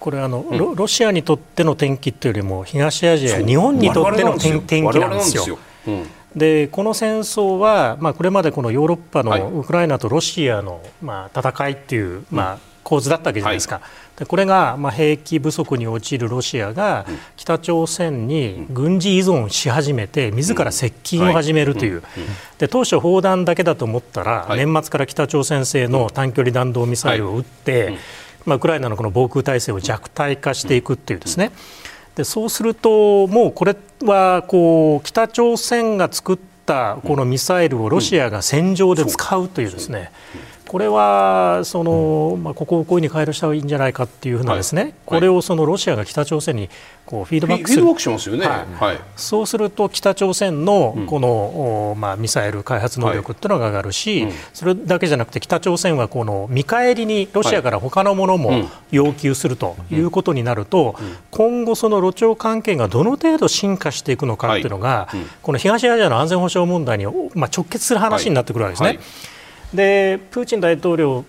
[0.02, 0.58] これあの、うん。
[0.58, 5.58] ロ、ロシアにとっての転機というよりも東アジア日本にとっての転機なんですよ。
[6.34, 13.80] でこの戦争は、まあ、これまでこのヨーロッパのウクライナとロシアの、まあ、戦いっていう、まあ、構図だったわけじゃないですか、は
[14.16, 17.04] い、でこれが、まあ、兵器不足に陥るロシアが
[17.36, 22.02] 北朝鮮に軍事依存し始めて自ら接近を始めるという、
[22.56, 27.98] で当初、砲弾だけだと思ったら、年末から北朝鮮製の短距離弾道ミサイルを撃って、
[28.44, 31.52] まあ、ウクライナのこの防空体制を弱体化していくっていうですね、
[32.14, 40.10] でそうすると、もうこれはこう北朝鮮が作ったこのミサイルをロシアが戦場で使うというですね、
[40.72, 46.70] これはその、まあ、ここをこういうふうに変えるした方がいいんじゃないかっていうふうなですね、はい、これをそのロシアが北朝鮮に
[47.04, 47.82] こうフィードバックする。
[47.98, 65.10] しますよね、はい、そうすると北朝鮮のこの、うん、まあ、ミサイル開発能力っていうのが上がるし、はい、それだけじゃなくて北朝鮮はこの見返りにロシアから他のものも要求するということになると、うん、今後その露朝関係がどの程度進化していくのかっていうのが、
[65.42, 67.04] この東アジアの安全保障問題に、
[67.34, 69.31] まあ、直結する話になってくるわけですね。
[69.74, 71.24] でプーチン大統領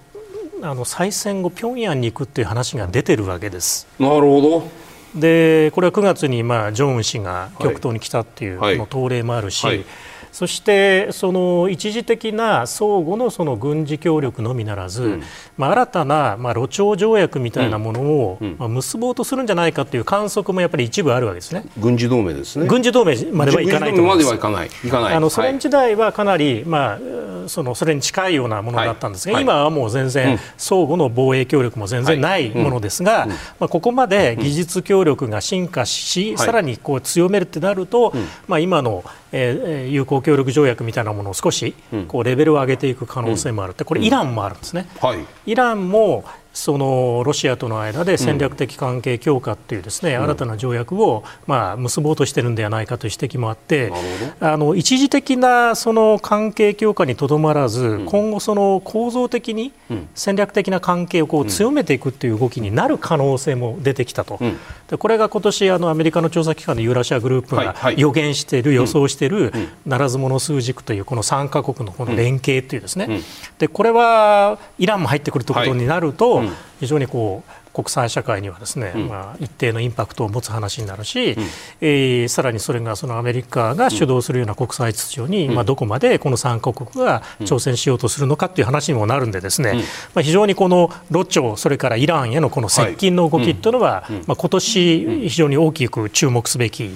[0.62, 3.86] あの再選後、平壌に行くっていう話が出てるわけです。
[4.00, 4.84] なるほど。
[5.20, 9.86] でこれは9月に、まあ、ジョンウン氏が極東に来たっていう、の統例もあるし、はいはい
[10.34, 15.24] そしてその一時的な相互のその軍事協力のみならず、うん、
[15.58, 21.66] まあ、新たなまあ露朝条約みたいなものを、まあ、結ぼうとするんじゃないかという観測もやっぱり一部あるわけですね。
[21.78, 22.66] 軍事同盟ですね。
[22.66, 24.24] 軍事同盟まではいかないと思います。
[24.24, 24.68] まではいかない。
[24.68, 25.14] いかない。
[25.14, 27.00] あのソ連時代はかなり、まあ
[27.48, 33.28] そのそれに近いようなものだったんですが、はい、今はもう全然、相互の防衛協力も全然ないものですが、
[33.60, 38.14] まあここまで技術協力が進化し、さらにこう強めるってなると、
[38.48, 39.04] まあ今の
[39.36, 41.74] えー、友好協力条約みたいなものを少し
[42.08, 44.88] こうレベルを上げていく可能性もあるって、これ、イランもあるんですね。
[45.02, 46.24] はい、イランも
[46.54, 53.92] そのロシアとの間で戦略的関係強化というですね、うん、新たな条約をまあ結ぼうとしているんではないかという指摘もあって、
[54.40, 59.74] あの一時的なその関係強化にとどまらず、うん、今後、その構造的に
[60.14, 69.52] 戦略的な関係をこう強めていくという動きになる可能性も出てきたと、うん、でこれが今年あのアメリカの調査機関のユーラシアグループが予言している、予想している、
[69.88, 73.22] ならず者数軸というこの3か国のこの連携というですね、
[73.58, 76.43] でこれはイランも入ってくるということになると、
[76.80, 81.44] 非常にこう国際社会にはですね、うん、まあ、一定のインパクトを持つ話になるし、うん、
[81.82, 89.74] えー、さらにそれがそのアメリカが主導するような国際秩序に、うん、まあ、どこまでこの3カ国が挑戦しようとするのかという話にもなるんでですね、
[90.14, 96.96] まあ、非常にこのロ朝それからイランへのこの接近の動きというのは、はい、まあ、今年非常に大きく注目すべき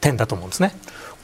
[0.00, 0.72] 点だと思うんですね。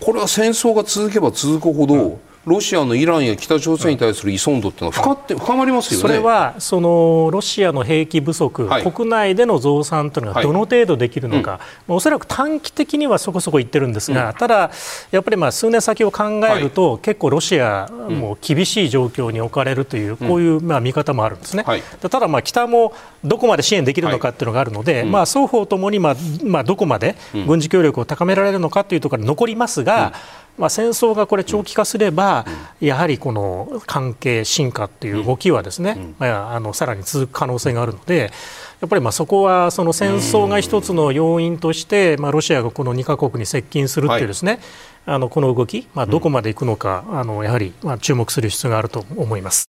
[0.00, 6.02] これは戦争が続けば続くほど、ロシアのイランや北朝鮮に対する依存度っていうのは深って深まりますよね。
[6.02, 11.60] それはそのロシアの兵器不足、はい、国内での増産というのがどの程度できるのか、はい。
[11.88, 14.70] うん、おそらく短期的にはそこそこいってるんですが、うん、ただ、
[15.10, 21.64] やっぱりまあ数年先を考えると、はい、結構ロシアも厳しい状況に置かれるという、こういうまあ見方もあるんですね。
[22.00, 22.92] ただ、まあ北も
[23.24, 27.16] どこまで支援できるのかっていうのがあるので、まあ、双方ともにまあ、まあ、どこまで
[27.46, 30.12] 軍事協力を高められるのかというところが残りますが、
[30.58, 32.44] まあ、戦争がこれ長期化すれば、
[32.80, 38.32] やはりこの関係進化っていう動きはですね、まあ、あのさらに続く可能性があるので
[38.80, 44.60] やっぱりまあそこはその戦争が一つの要因として、まあ、ロシアがこの2か国に接近するっていうですね、
[45.06, 49.75] あのこの動き、まあ、どこまでいくのか、あのやはりまあ注目する必要があると思います。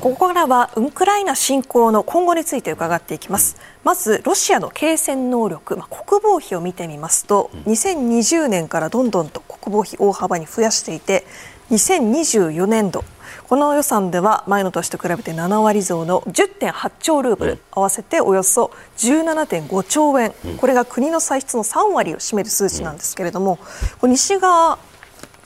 [0.00, 3.58] ここからはウクライナ侵攻の今後について伺っていきます。
[3.84, 11.24] まずロシアの継戦能力、まあ、国防費を見てみますと2020年からどんどんと国防費大幅に増やしていて
[11.70, 13.04] 2024年度
[13.48, 23.58] この予算では前の年と比べて7割増の10.8兆ルーブル、合わせておよそ17.5兆円、これが国の歳出の3割を占める数値なんですけれども、
[24.02, 24.78] 西側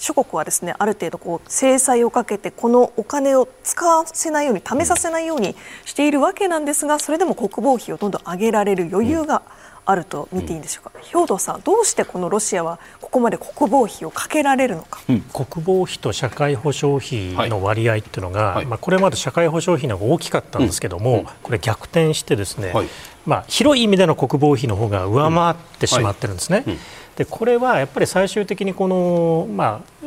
[0.05, 9.41] 諸国はですねある程度こう制裁をかけてこのお金を使わせないように貯めさせないようにしているわけなんですがそれでも国防費をどんどん上げられる余裕が
[9.87, 22.89] あると見ていいんでしょうか、うん、兵頭さん、どうしてこのロシアはここまで国防費をかけられるのか、うん、国防費と社会保障費の割合っていうのが、はい、まあ、これまで社会保障費の方が大きかったんですけども、うん、これ、逆転してですね、はい、
[23.27, 26.65] まあ、広い意味での国防費の方が上回ってしまってるんですね。
[26.67, 26.77] はい
[27.17, 30.07] でこれはやっぱり最終的にこの、まあ、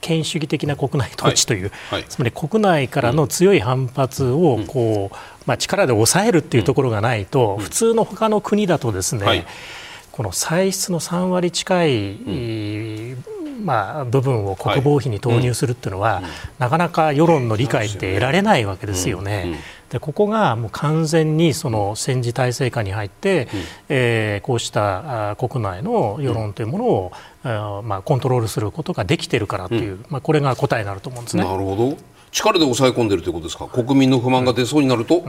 [0.00, 2.00] 権威主義的な国内統治という、はい。
[2.02, 5.16] はい、つまり国内からの強い反発をこう、
[5.46, 9.46] まあ、力で抑えるっていうところがないと、普通の他の国だとですね、はい、
[10.12, 13.16] この歳出の3割近い、
[13.62, 16.22] まあ、部分を国防費に投入するっていうのは、
[16.58, 19.60] なかなか世論の理解って得られないわけですよね。
[19.90, 27.12] でここがもう完全にその戦時体制下に入って、うん、えー、こうした国内の世論というものを、
[27.44, 27.48] う
[27.84, 31.44] ん、まあ、コントロールすることができているからという、うん、まあ、これが答えになると思うんですね。
[31.44, 31.96] なるほど。
[32.32, 33.68] 力で抑え込んでるということですか？
[33.68, 35.22] 国民の不満が出そうになると、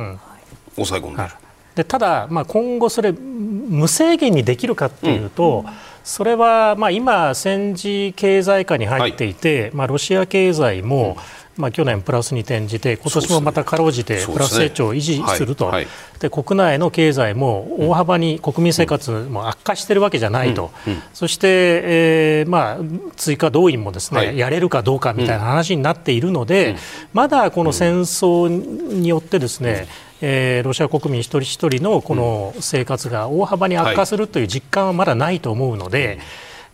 [0.76, 1.18] 抑え込んでる。
[1.18, 1.32] はい。
[1.76, 5.72] でただ、まあ、今後それ無制限にできるかというと、うん、
[6.08, 11.18] それはまあ今、戦時経済下に入っていて、はい、まあ、ロシア経済も、
[11.58, 20.94] まあ、去年プラスに転じて今年もまたかろうじてプラス成長を維持すると、で、ね国内の経済も大幅に国民生活も悪化しているわけじゃないと、うん。
[20.94, 22.78] うん、そして、えーまあ、
[23.18, 26.78] 追加動員もですね、はい、やれるかどうかみたいな話になっているので、
[27.12, 29.90] まだこの戦争によってですね、
[30.22, 36.20] えー、ロシア国民一人一人のこの生活が大幅に悪化するという実感はまだないと思うので、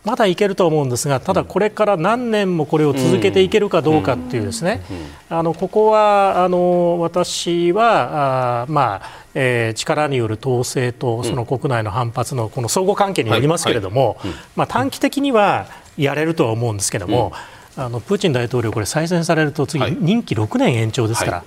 [0.04, 4.82] まだいけると思うんですが、ただこれから何年もこれを続けていけるかどうかっていうですね、
[5.30, 9.24] あのここはあの私はあまあ。
[9.34, 14.16] えー、力による統制とその国内の反発のこの相互関係によりますけれども、
[14.54, 15.66] まあ、短期的には
[15.96, 17.32] やれるとは思うんですけれども、
[17.76, 21.44] あのプーチン大統領、これ再選されると次、任期6年延長ですから、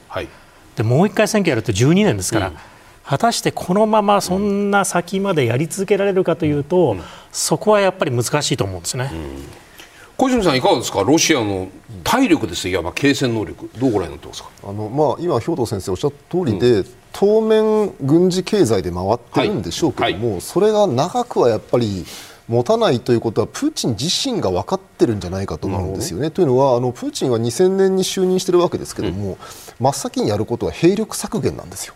[0.78, 2.54] でもう1回選挙やると12年ですから。
[3.10, 7.02] 果たしてこのままそんな先までやり続けられるかというと、うん、
[7.32, 9.10] そこはやっぱり難しいと思うんですね。
[10.18, 11.70] 小泉さん、いかがですか、ロシアの
[12.04, 14.50] 体力です、いわば継戦能力、どうご覧になってますか？
[14.62, 20.32] あの、まあ、今、兵頭先生おっしゃった通りで、うん、当面、軍事経済で回ってるんでしょうけども、はい。
[20.34, 22.04] はい、それが長くはやっぱり
[22.48, 26.32] 持たないということは、プーチン自身が分かってるんじゃないかと思うんですよね。
[26.32, 29.38] というのはあの、プーチンは2000年に就任しているわけですけども、うん、
[29.80, 31.94] 真っ先にやることは兵力削減なんですよ。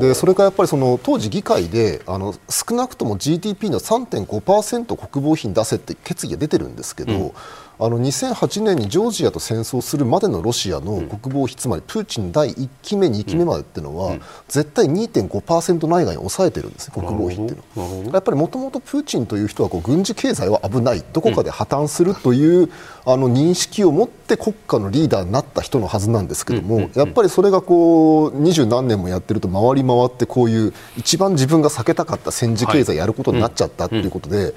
[0.00, 7.32] でそれからやっぱりその当時、議会であの少なくとも GDP の3.5%国防費に出せって決議が出てるんですけど、うん
[7.80, 14.16] あの2008年にジョージアと戦争するまでのロシアの国防費、つまりプーチン第1期目、2期目までっていうのは、
[14.48, 18.12] 絶対2.5%内外に抑えてるんです国防費っていうのは。
[18.14, 22.68] やっぱりもともとプーチンという人はこう軍事経済は危ない、どこかで破綻するという、
[23.06, 34.52] あの認識を持って国家のリーダーになった人のはずなんですけども、やっぱりそれがこう二十何年もやってると回り回ってこういう一番自分が避けたかった戦時経済やることになっちゃったということで、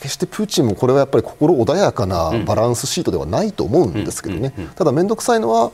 [0.00, 5.72] 決してプーチンもこれはやっぱり心穏やかなバラランスシートではないと思うんですけどね、ただ面倒くさいのは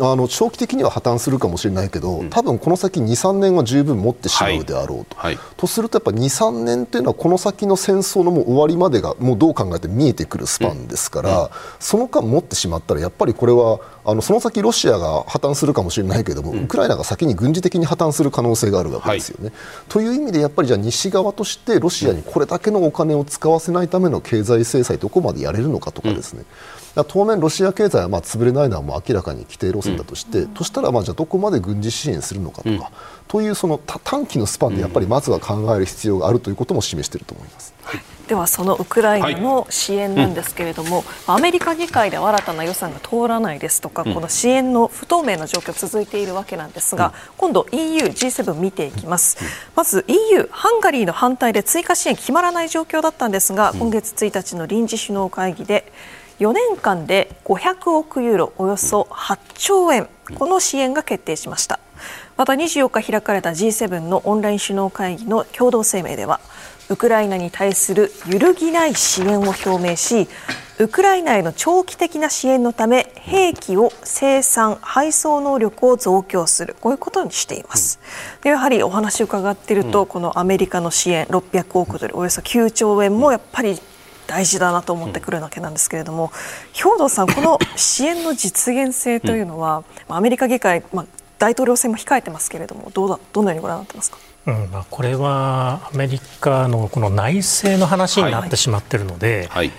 [0.00, 5.34] あの長期的には破綻するかもしれないけど、多分この先2、3年は十分持ってしまうであろうと、はい。
[5.36, 19.52] はいとするとやっぱ2、3年というのはこの先の戦争のもう終わりまでがもうどう考えても見えてくるスパンですから、その間持ってしまったらやっぱりこれはあのその先ロシアが破綻するかもしれないけども、ウクライナが先に軍事的に破綻する可能性があるわけですよね。
[19.88, 32.90] という意味でやっぱりじゃあ西側としてロシアにこれだけのお金を使わせないための経済制裁どこまでやれるのかとかですね、だから当面ロシア経済はまあ潰れないのはもう明らかに規定路線だとして、としたらまあじゃあどこまで軍事支援するのかとか、
[33.26, 37.74] というそのた短期のスパンでやっぱりまずは考える必要があるということも示していると思います。
[38.28, 49.38] ではそのウクライナの支援なんですけれども、アメリカ議会では新たな予算が通らないですとか、この支援の不透明な状況続いているわけなんですが、今度 EU、G7 見ていきます、
[49.74, 55.90] まず EU、ハンガリーの反対で追加支援決まらない状況だったんですが、今月1日の臨時首脳会議で
[56.38, 61.80] 4年間で500億ユーロ、およそ8兆円、この支援が決定しました。
[62.36, 66.40] また24日開かれた G7 のオンライン首脳会議の共同声明では
[66.88, 70.28] ウクライナに対する揺るぎない支援を表明し
[70.78, 77.98] ウクライナへの長期的な支援のため兵器を生産・配送能力を増強するこういうことにしています。
[78.42, 83.80] でやはりお話を伺っていると、このアメリカの支援600億ドルおよそ9兆円もやっぱり
[84.28, 86.30] 大事だなと思ってくるわけなんですけれども、
[86.72, 91.06] 兵頭さん、この支援の実現性というのは、アメリカ議会、まあ、
[91.38, 94.18] 大統領選も控えてますけれども、どうだどのようにご覧になってますか？
[94.46, 99.72] うんまあ、これはアメリカのこの内政の話になってしまっているので、はい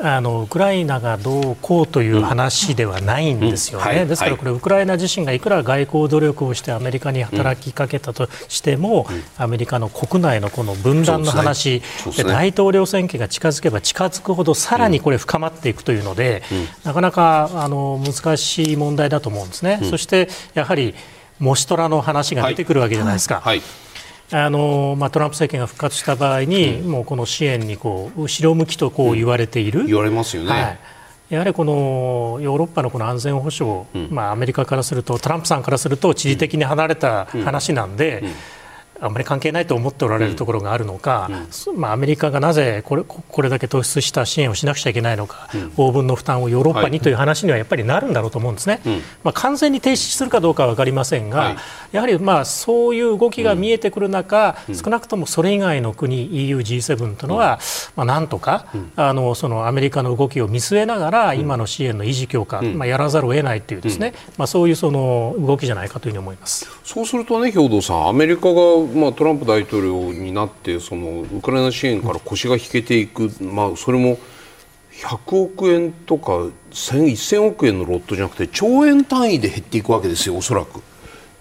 [0.00, 3.90] あのウクライナがどうこうという話ではないんですよね、うん。
[3.90, 4.08] うんはい。
[4.08, 12.12] ですからこれ、ウクライナ自身がいくら外交努力をしてアメリカに働きかけたとしても、アメリカの国内のこの分断の話、ね。
[12.16, 16.42] で大統領選挙が近づけば近づくほどさらにこれ深まっていくというので、
[16.84, 19.80] なかなかあの難しい問題だと思うんですね。
[19.82, 20.94] そしてやはり
[21.38, 23.40] モシトラの話が出てくるわけじゃないですか。
[23.42, 23.62] はい
[24.30, 30.78] あのまあ、トランプ政権が復活した場合に、もうこの支援にこう後ろ向きとこう言われている、言われますよね、はい、
[31.30, 38.22] やはりこのヨーロッパのこの安全保障、まあ、アメリカからすると、トランプさんからすると、地理的に離れた話なんで、
[39.00, 41.30] あんまり関係ないと思っておられるところがあるのか、
[41.76, 48.80] まあ、アメリカがなぜこれこれだけ突出した支援をしなくちゃいけないのか、応分の負担をヨーロッパにという話にはやっぱりなるんだろうと思うんですね、
[49.22, 51.56] まあ、完全に停止するかどうかは分かりませんが、はい
[51.92, 57.60] やはりまあそういう動きが見えてくる中、少なくともそれ以外の国、EU、G7 というのは、
[57.96, 66.68] まあ、なんとか、あのそのアメリカの動きを見据えながら、今の支援の維持強化、まあ、やらざるを得ないというですね、まあ、そういうその動きじゃないかというふうに思います。
[66.84, 68.62] そうするとね、兵頭さん、アメリカが、
[68.94, 74.18] まあ、トランプ大統領になってそのウクライナ支援から腰が引けていく、まあ、それも
[74.92, 76.32] 100億円とか
[76.70, 80.82] 1000億円のロットじゃなくて兆円単位で減っていくわけですよ、おそらく。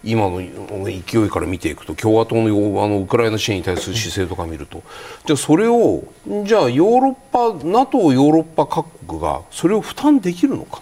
[0.03, 0.39] 今の
[0.85, 1.95] 勢いから見ていくと。
[1.95, 4.83] 共和党のあのウクライナ支援に対する姿勢とか見ると、
[5.25, 6.03] じゃあそれを
[6.45, 7.13] じゃあヨーロッ
[7.59, 10.81] パ NATO ヨーロッパ各国がそれを負担できるのか。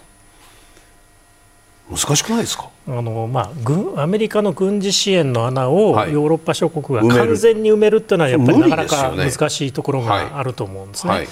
[1.90, 2.68] 難しくないですか？
[2.88, 6.10] あのまあ、軍アメリカの軍事支援の穴をヨはい。
[6.12, 10.30] ーロッパ諸国が完全に埋めるっていうのはやっぱりなかなか難しいところはい。
[10.30, 11.12] があると思うんですね。
[11.12, 11.28] はい。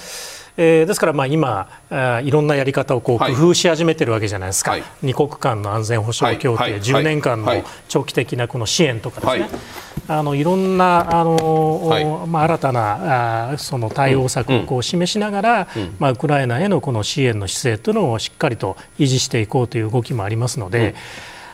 [0.57, 3.35] えーですからまあ今あーいろんなやり方をこう工はい。
[3.35, 4.83] 夫し始めてるわけじゃないですか、はい。
[5.03, 6.73] 二国間の安全保障協定、はい。
[6.73, 6.81] はい。
[6.81, 7.65] 10年間のはい。
[7.89, 9.51] 長期的なこの支援とかですね、はい。
[10.09, 12.05] あのいろんなあの、はい。
[12.27, 15.69] まあ、新たなあーその対応策をこう示しながら、
[16.01, 20.97] まあ、ウクライナへのこの支援の姿勢というのをしっかりと維持していこうという動きもありますので。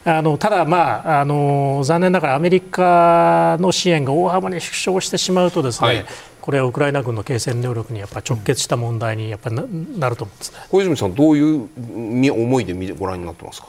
[0.05, 6.05] あのただ、まあ、あの残念ながらアメリカの支援が大幅に縮小してしまうとですね、はい
[6.40, 9.62] これはウクライナ軍の継戦能力にやっぱ直結した問題にやっぱな
[9.98, 10.59] なると思うんですね。
[10.70, 13.68] 小泉さん、どういうみ思いで見てご覧になってますか？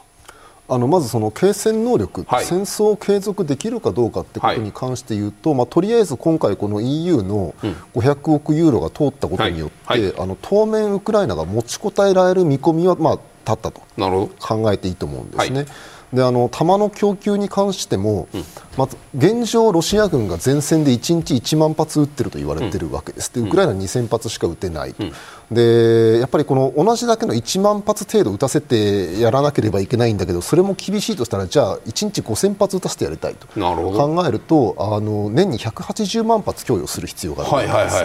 [0.69, 7.53] あのまずその継戦能力、はい戦争を継続できるかどうかってことに関して言うと、まあ、とりあえず今回、この EU の
[7.93, 13.21] 500億ユーロが通ったことによって、はいはいあの当面、ウクライナが持ちこたえられる見込みは、まあ、立
[13.51, 14.47] ったとなるほど。
[14.63, 15.65] 考えていいと思うんですね。
[16.11, 18.27] はいであの弾の供給に関しても、
[18.77, 24.95] まず現状、ロシア軍が前線で1日1万発撃ってると言われてるわけです、でウクライナ2000発しか撃てない、
[25.49, 38.03] でやっぱりこの同じだけの1万発程度撃たせてやらなければいけないんだけど、それも厳しいとしたら、じゃあ1日5000発撃たせてやりたいと考えると、あの年に180万発供与する必要があるわけです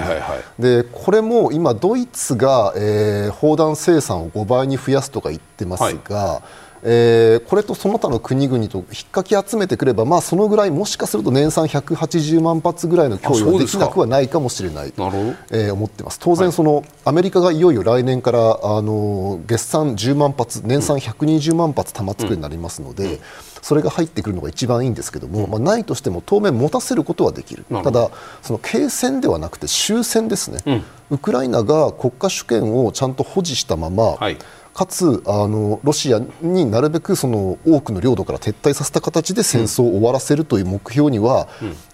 [0.92, 15.02] これも今、ドイツが、えー砲弾生産を5倍に増やすとか言ってますが、ええー、これとその他の国々と引っかき集めてくれば、まあ、そのぐらいもしかすると年産180万発ぐらいの供与はできなくはないかもしれないと、
[15.50, 16.20] えー、思っています。
[16.20, 23.18] 当然その、はい、アメリカがいよいよ来年からあの月産10万発年産120万発弾作りになりますので、うん、
[23.62, 27.64] それが入ってくるのが一番いいんですけども、まあ、ないとしても当面持たせることはできる。
[27.68, 28.10] ただ
[28.42, 30.84] その継戦ではなくて終戦ですね、うん、
[31.16, 34.38] ウクライナが国家主権をちゃんと保持したまま、はい
[34.76, 41.48] かつあのロシアになるべくその多くの領土から撤退させた形で戦争を終わらせるという目標には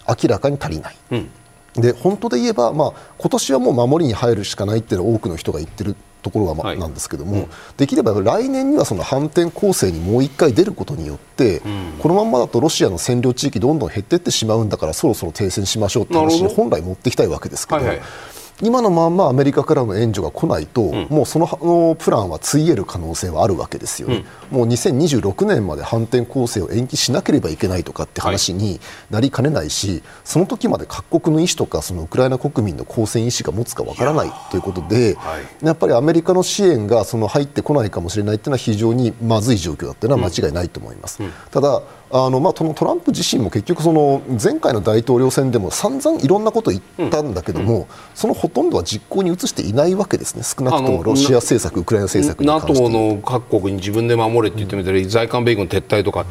[0.05, 0.97] 明らかに足りない。
[1.11, 1.29] うん。
[1.75, 17.77] で本当で言えば、まあ、今年はもう守りに入るしかないっていうのは多くの人が言ってるところが、まはい、なんですけども、うん、できれば来年にはその反転攻勢にもう1回出ることによって、うん、このままだとロシアの占領地域どんどん減っていってしまうんだからそろそろ停戦しましょうって話に本来持ってきたいわけですけど。
[17.77, 18.32] はいはい
[18.63, 41.21] 今のままアメリカからの援助が来ないと、うん、もうそのプランはついえる可能性はあるわけですよね、うん、もう2026年まで反転攻勢を延期しなければいけないとかって話になりかねないし、はい、その時まで各国の意思とかそのウクライナ国民の抗戦意思が持つかわからないということで、はい、やっぱりアメリカの支援がその入ってこないかもしれないというのは非常にまずい状況だというのは間違いないと思います。
[41.21, 41.81] うん、ただ
[42.15, 50.43] あのまあ、トランプ自身も結局その前回の大統領選でも散々いろんなことを言ったんだけども、うん、そのほとんどは実行に移していないわけですね。
[50.43, 52.83] 少なくともロシア政策ウクライナ政策に関して。
[52.83, 56.27] NATO の各国に自分で守れって言ってみたり、在韓米軍撤退とか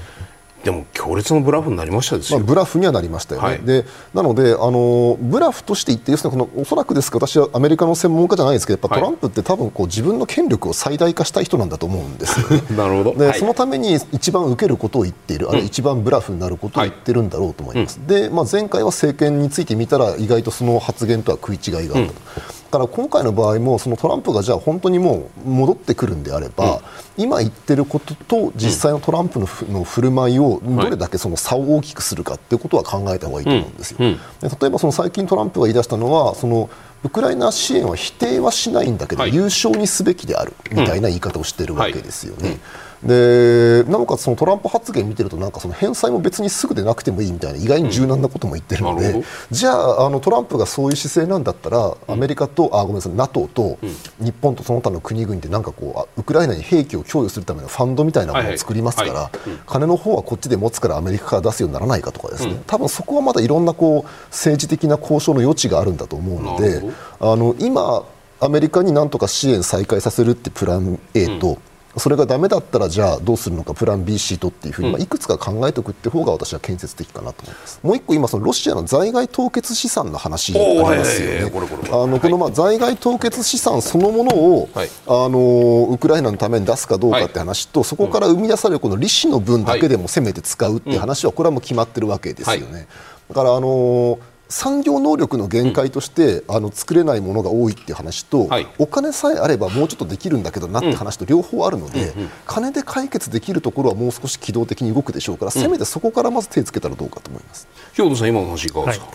[0.65, 3.85] でも強烈なブラフになりましたですよ、まあ、ブラフにはなりましたよね、はい、で
[4.15, 7.13] なのであのブラフとして言って要するにこのおそらくです。
[7.13, 13.15] が私はアメリカの専門家じゃないですけどやっぱトランプって多分こう自分の権力を最大化したい人なんだと思うんですよ、ね、 なるほど。
[13.15, 22.19] で、はい、そのために一番受けることを言っている、あるいは一番ブラフになることを言ってるんだろうと思います、はい、でまあ、前回は政権について見たら意外とその発言とは食い違いがあったと。
[22.57, 26.81] うんから今回の場合もそのトランプがじゃあ本当にもう戻ってくるんであれば、うん、
[27.19, 33.99] 今言ってることと実際のトランプのの振る舞いをどれだけその差を大きくするかっていうことは考えた方がいいと思うんですよ。
[34.01, 36.71] うん、例えばその最近トランプが言い出したのはその
[37.05, 42.49] ウクライナ支援は否定はしないんだけど、はい、優勝にすべきであるみたいな言い方をしているわけですよね。
[42.49, 42.61] はい
[43.05, 53.79] でなおかつそのトランプ発言見てるとなんかその返済も別にすぐでなくてもいいみたいな意外に柔軟なことも言ってるので、うん、じゃああのトランプがそういう姿勢なんだったらアメリカとあごめんなさい NATO と
[54.21, 59.31] 日本とその他の国々でなんかこうウクライナに兵器を供与するためのファンドみたいなものを作りますから、
[59.67, 66.83] 金の方はこっちで持つからアメリカから出すようにならないかとかですね、うん、多分そこはまだいろんなこう政治的な交渉の余地があるんだと思うので
[67.21, 68.05] あの今
[68.41, 71.59] アメリカになんとか支援再開させるってプラン A と、うん
[71.97, 77.81] それがダメだったらじゃあどうするのかプラン B、C とっていうふうに、まあ、いくつか考えておくって方が私は建設的かなと思います。
[77.83, 81.53] もう一個今そのロシアの在外凍結資産の話ありますよね。
[81.91, 92.87] あのこのまあ在外凍結資産そのものを、はい、あのウクライナのために出すかどうかって話と、はい、そこから生み出されるこの利子の分だけでもせめて使うって話はこれはもう決まってるわけですよね。
[93.29, 102.25] だからあのー産業能力の限界として、うん、あの作れないものが多いっていう話と、はい、お金さえあればもうちょっとできるんだけどなって話と両方あるので、うんうん。
[102.25, 107.67] うん、金で解決できるところはもう少し機動的に動くでしょうから、せめてそこからまず手をつけたらどうかと思います。
[107.95, 109.15] 兵藤さん、今の話いかがですか、はい、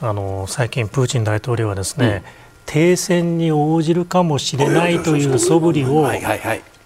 [0.00, 2.22] あの最近、プーチン大統領はですね、
[2.64, 6.08] 停戦に応じるかもしれないという素振りを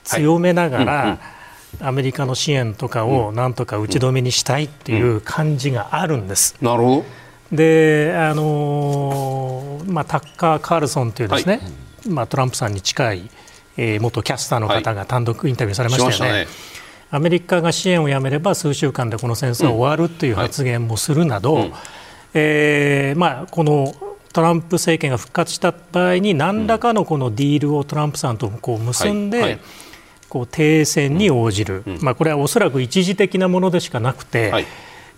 [0.02, 1.18] 強めながら、
[1.80, 6.56] アメリカの支援とかをなんとか打ち止めにしたいっていう感じがあるんです。
[6.60, 7.21] なるほど
[7.52, 11.60] であのまあ、タッカー・カールソンというですね、は
[12.06, 13.30] い、まあ、トランプさんに近い、
[13.76, 16.38] えー、元キャスターの方が単独インタビューされましたよね。
[16.38, 16.48] はい、
[17.10, 21.70] アメリカが支援をやめれば数週間でこの戦争は終わるという発言もするなど、
[22.32, 23.94] えまあ、この
[24.32, 29.58] トランプ政権が復活した場合に何らかのこのディールをトランプさんとこう結んで、
[30.30, 34.64] こう停戦に応じる、まあ、これはおそらく一時的なものでしかなくて、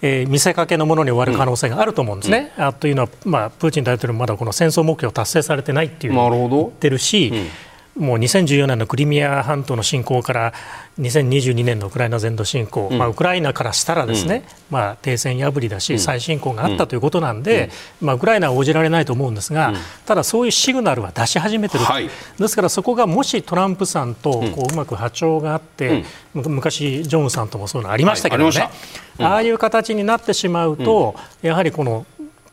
[0.07, 2.53] えー、見せかけのものに終わる可能性があると思うんですね。
[2.59, 6.13] うん、あというのは、まあ、プーチン大統領まだこの戦争目標達成されてないっていう。
[6.13, 7.33] 言ってるし、
[7.97, 10.53] もう2014年のクリミア半島の侵攻から
[11.01, 17.71] 2022年のウクライナ全土侵攻、うん、まあ、ウクライナからしたらですね、うん、まあ、停戦破りだし、再侵攻があったということなんで、
[18.01, 19.75] まあ、ウクライナは応じられないと思うんですが、
[20.07, 28.71] ただ、そういうシグナルは出し始めてる、はい、ですからそこがもしトランプさんとこううまく波長があって、昔、ジョンウンさんともそういうのありましたけどね、はい
[29.21, 32.05] ああいう形になってしまうと、やはりこの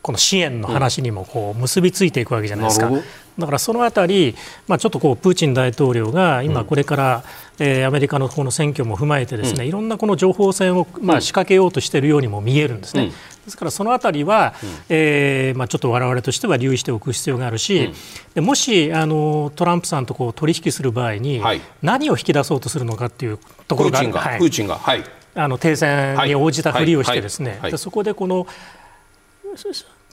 [0.01, 2.91] この支援の話にもこう結びついていくわけじゃないですか。
[3.37, 4.35] だからそのあたり、
[4.67, 7.21] まあ、ちょっとこうプーチン大統領が今、これから、うん、
[7.63, 13.03] えー、アメリカのこの選挙も踏まえてですね、うん、いろんなこの情報戦を、まあ、仕掛けようとしているようにも見えるんですね。
[13.03, 13.15] うん、で
[13.49, 17.93] すからそのあたりは、うん、えー、まあ、ちょっと我々としては留意しておく必要があるし、
[18.33, 23.37] でもしあのトランプさんとこう取引する場合に、はい、何を引き出そうとするのかっていう
[23.67, 25.03] ところがプーチンが、はい、
[25.35, 28.47] あの停戦に応じたふりをしてですね、そこでこの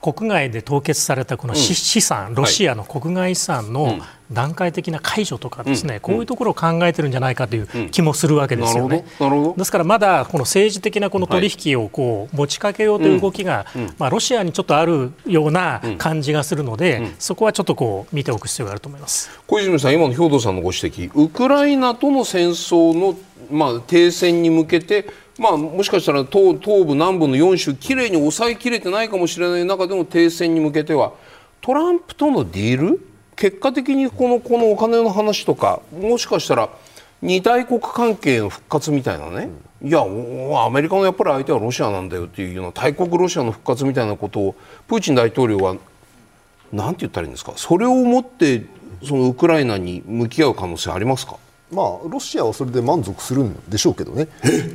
[0.01, 3.99] 国外で凍結されたこの資産、ロシアの国外資産の
[4.31, 9.03] 段階的な解除とかですね、こういうところを考えてるんじゃないかという気もするわけですよね。
[9.57, 13.65] ですからまだこの政治的なこの取引をこう持ちかけようという動きが、
[13.97, 19.29] まあ、ロシアにちょっとあるような感じがするので、そこはちょっとこう見ておく必要があると思います。
[19.47, 23.17] 小泉さん、今の兵頭さんのご指摘、ウクライナとの戦争の、
[23.51, 25.07] まあ、停戦に向けて
[25.39, 29.65] まあ、もしかしたら東東部、南部の4州きれいに抑えきれてないかもしれない。
[29.65, 31.13] 中での停戦に向けては。
[31.61, 32.99] トランプとのディール？
[33.35, 36.69] 結果的にこのこのお金の話とかもしかしたら
[37.21, 39.49] 二大国関係の復活みたいなね、
[39.81, 44.55] うん、いやアメリカのやっぱり相手はロシアなんだよっていうような大国ロシアの復活みたいなことを
[44.89, 45.77] プーチン大統領は
[46.73, 47.53] なんて言ったらいいんですか？
[47.55, 48.65] それをもって
[49.05, 51.37] そのウクライナに向き合う可能性ありますか？
[51.71, 54.27] まあ、ロシアはそれで満足するんでしょうけどね、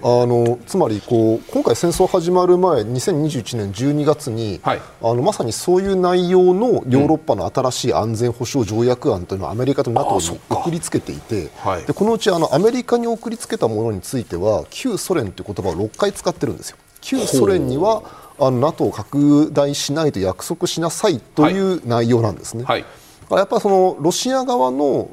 [0.02, 16.76] あのつまりこう今回、戦争始まる前2021年12月に、はい、あのまさにそういう内容のヨーロッパの新しい安全保障条約案というのをアメリカと NATO に送りつけていて、はい、でこのうちあのアメリカに送りつけたものについては旧ソ連という言葉を6回使ってるんですよ。
[17.00, 18.02] 旧ソ連には
[18.38, 22.62] あの NATO を拡大しないと約束しなさいという内容なんですね。
[22.62, 22.84] はい、
[23.30, 25.10] やっぱりそのロシア側の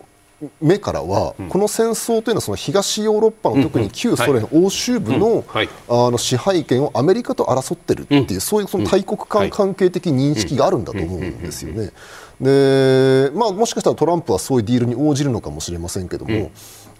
[0.61, 11.91] 目からは、この戦争というのはその東ヨーロッパの特に旧ソ連欧州部の,、あの支配権をアメリカと争っているっていう、そういうその大国間関係的認識があるんだと思うんですよね。
[12.41, 16.49] でまあ、もしかしたらトランプはそういうディールに応じるのかもしれませんけども、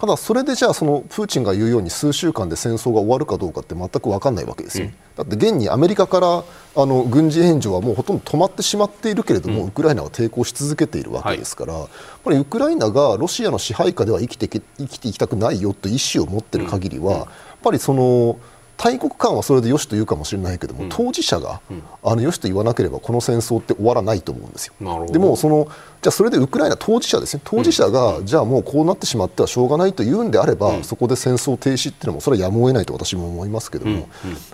[0.02, 6.44] ただ、それでじゃあそのプーチンが言うように数週間で戦争が終わるかどうかって全く分かんないわけですよ、うん、だって現にアメリカから
[6.74, 11.90] あの軍事援助はもうほとんど止まってしまっているけれども、うん、ウクライナは抵抗し続けているわけですから、はい、やっ
[12.24, 17.26] ぱりウクライナがロシアの支配下では生きて生きていきたくないよという意思を持っている限りは、やっ
[17.62, 18.40] ぱりその。
[18.76, 25.06] 大国間はそれでよしと言うかもしれないけども、うん、当事者が、うん、あのよしと言わなければこの戦争って終わらないと思うんですよ。
[25.06, 25.68] でもその
[26.00, 34.08] じゃあそれでウクライナ当事者ですね当事者が、うん、じゃあもうこうなってしまってはしょうがないと言うんであれば、そこで戦争停止っていうのもそれはやむを得ないと私も思いますけども、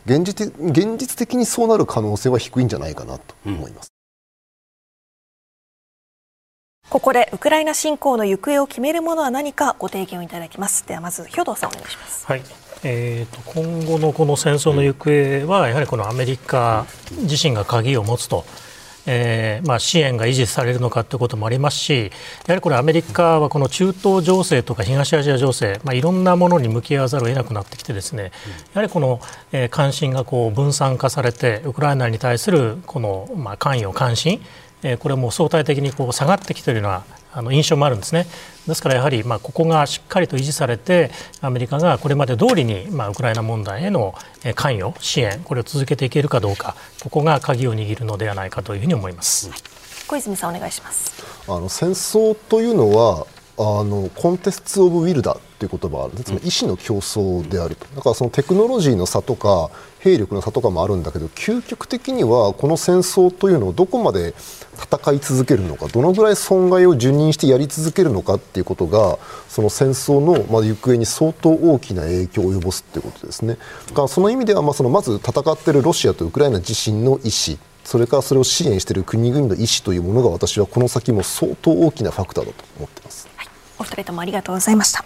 [0.05, 3.89] 現実現実的にそうなる可能性は低いんじゃないかなと思います。
[6.91, 10.87] ここでウクライナ侵攻の行方を決めるものは何かご提言をいただきます。
[10.87, 12.27] ではまず兵藤さんお願いします。
[12.27, 12.43] はい。
[12.85, 16.87] えーと、今後のこの戦争の行方はやはりこのアメリカ
[17.23, 18.45] 自身が鍵を持つと。
[19.11, 22.13] えーまあ、支援が維持されるのかということもありますし、
[22.47, 28.33] やはりこれ、アメリカはこの中東情勢とか東アジア情勢、まあ、いろんなものに向き合わざるを得なくなってきて、ですね
[28.75, 29.21] やはりこの、
[29.51, 34.43] え、関心がこう分散化されて、ウクライナに対するこの、まあ、関与、関心、
[34.83, 38.27] えー、これも相対的にこう下がってきているようなあの印象もあるんですね。
[38.67, 41.11] ですからやはりまあここがしっかりと維持されて
[41.41, 44.15] アメリカがこれまで通りにまあウクライナ問題への
[44.55, 49.51] 関与支援これを続けていけるかどうかここが鍵を握るのではないかというふうに思います。
[50.07, 51.13] 小泉さんお願いします。
[51.47, 53.27] あの戦争というのは
[53.59, 59.71] あのコンテスト・オブ・ウィルダという言葉があるつまり意思の競争であるとだからそのテクノロジーの差とか
[60.01, 64.35] 兵力の差とかもあるんだけど究極的にはこの戦争というのをどこまで
[64.79, 69.19] 戦い続けるのかどのぐらい損害を受任してやり続けるのかっていうことが
[69.49, 73.57] その戦争のま行方に相当大きな影響を及ぼすということですね。
[73.89, 83.29] だからその意味ではまあそのまず戦っているロシアとウクライナ自身の意思それからそれを支援している国々の意思というものが私はこの先も相当大きなファクターだと思っています。
[83.35, 85.05] はい、お二人ともありがとうございました。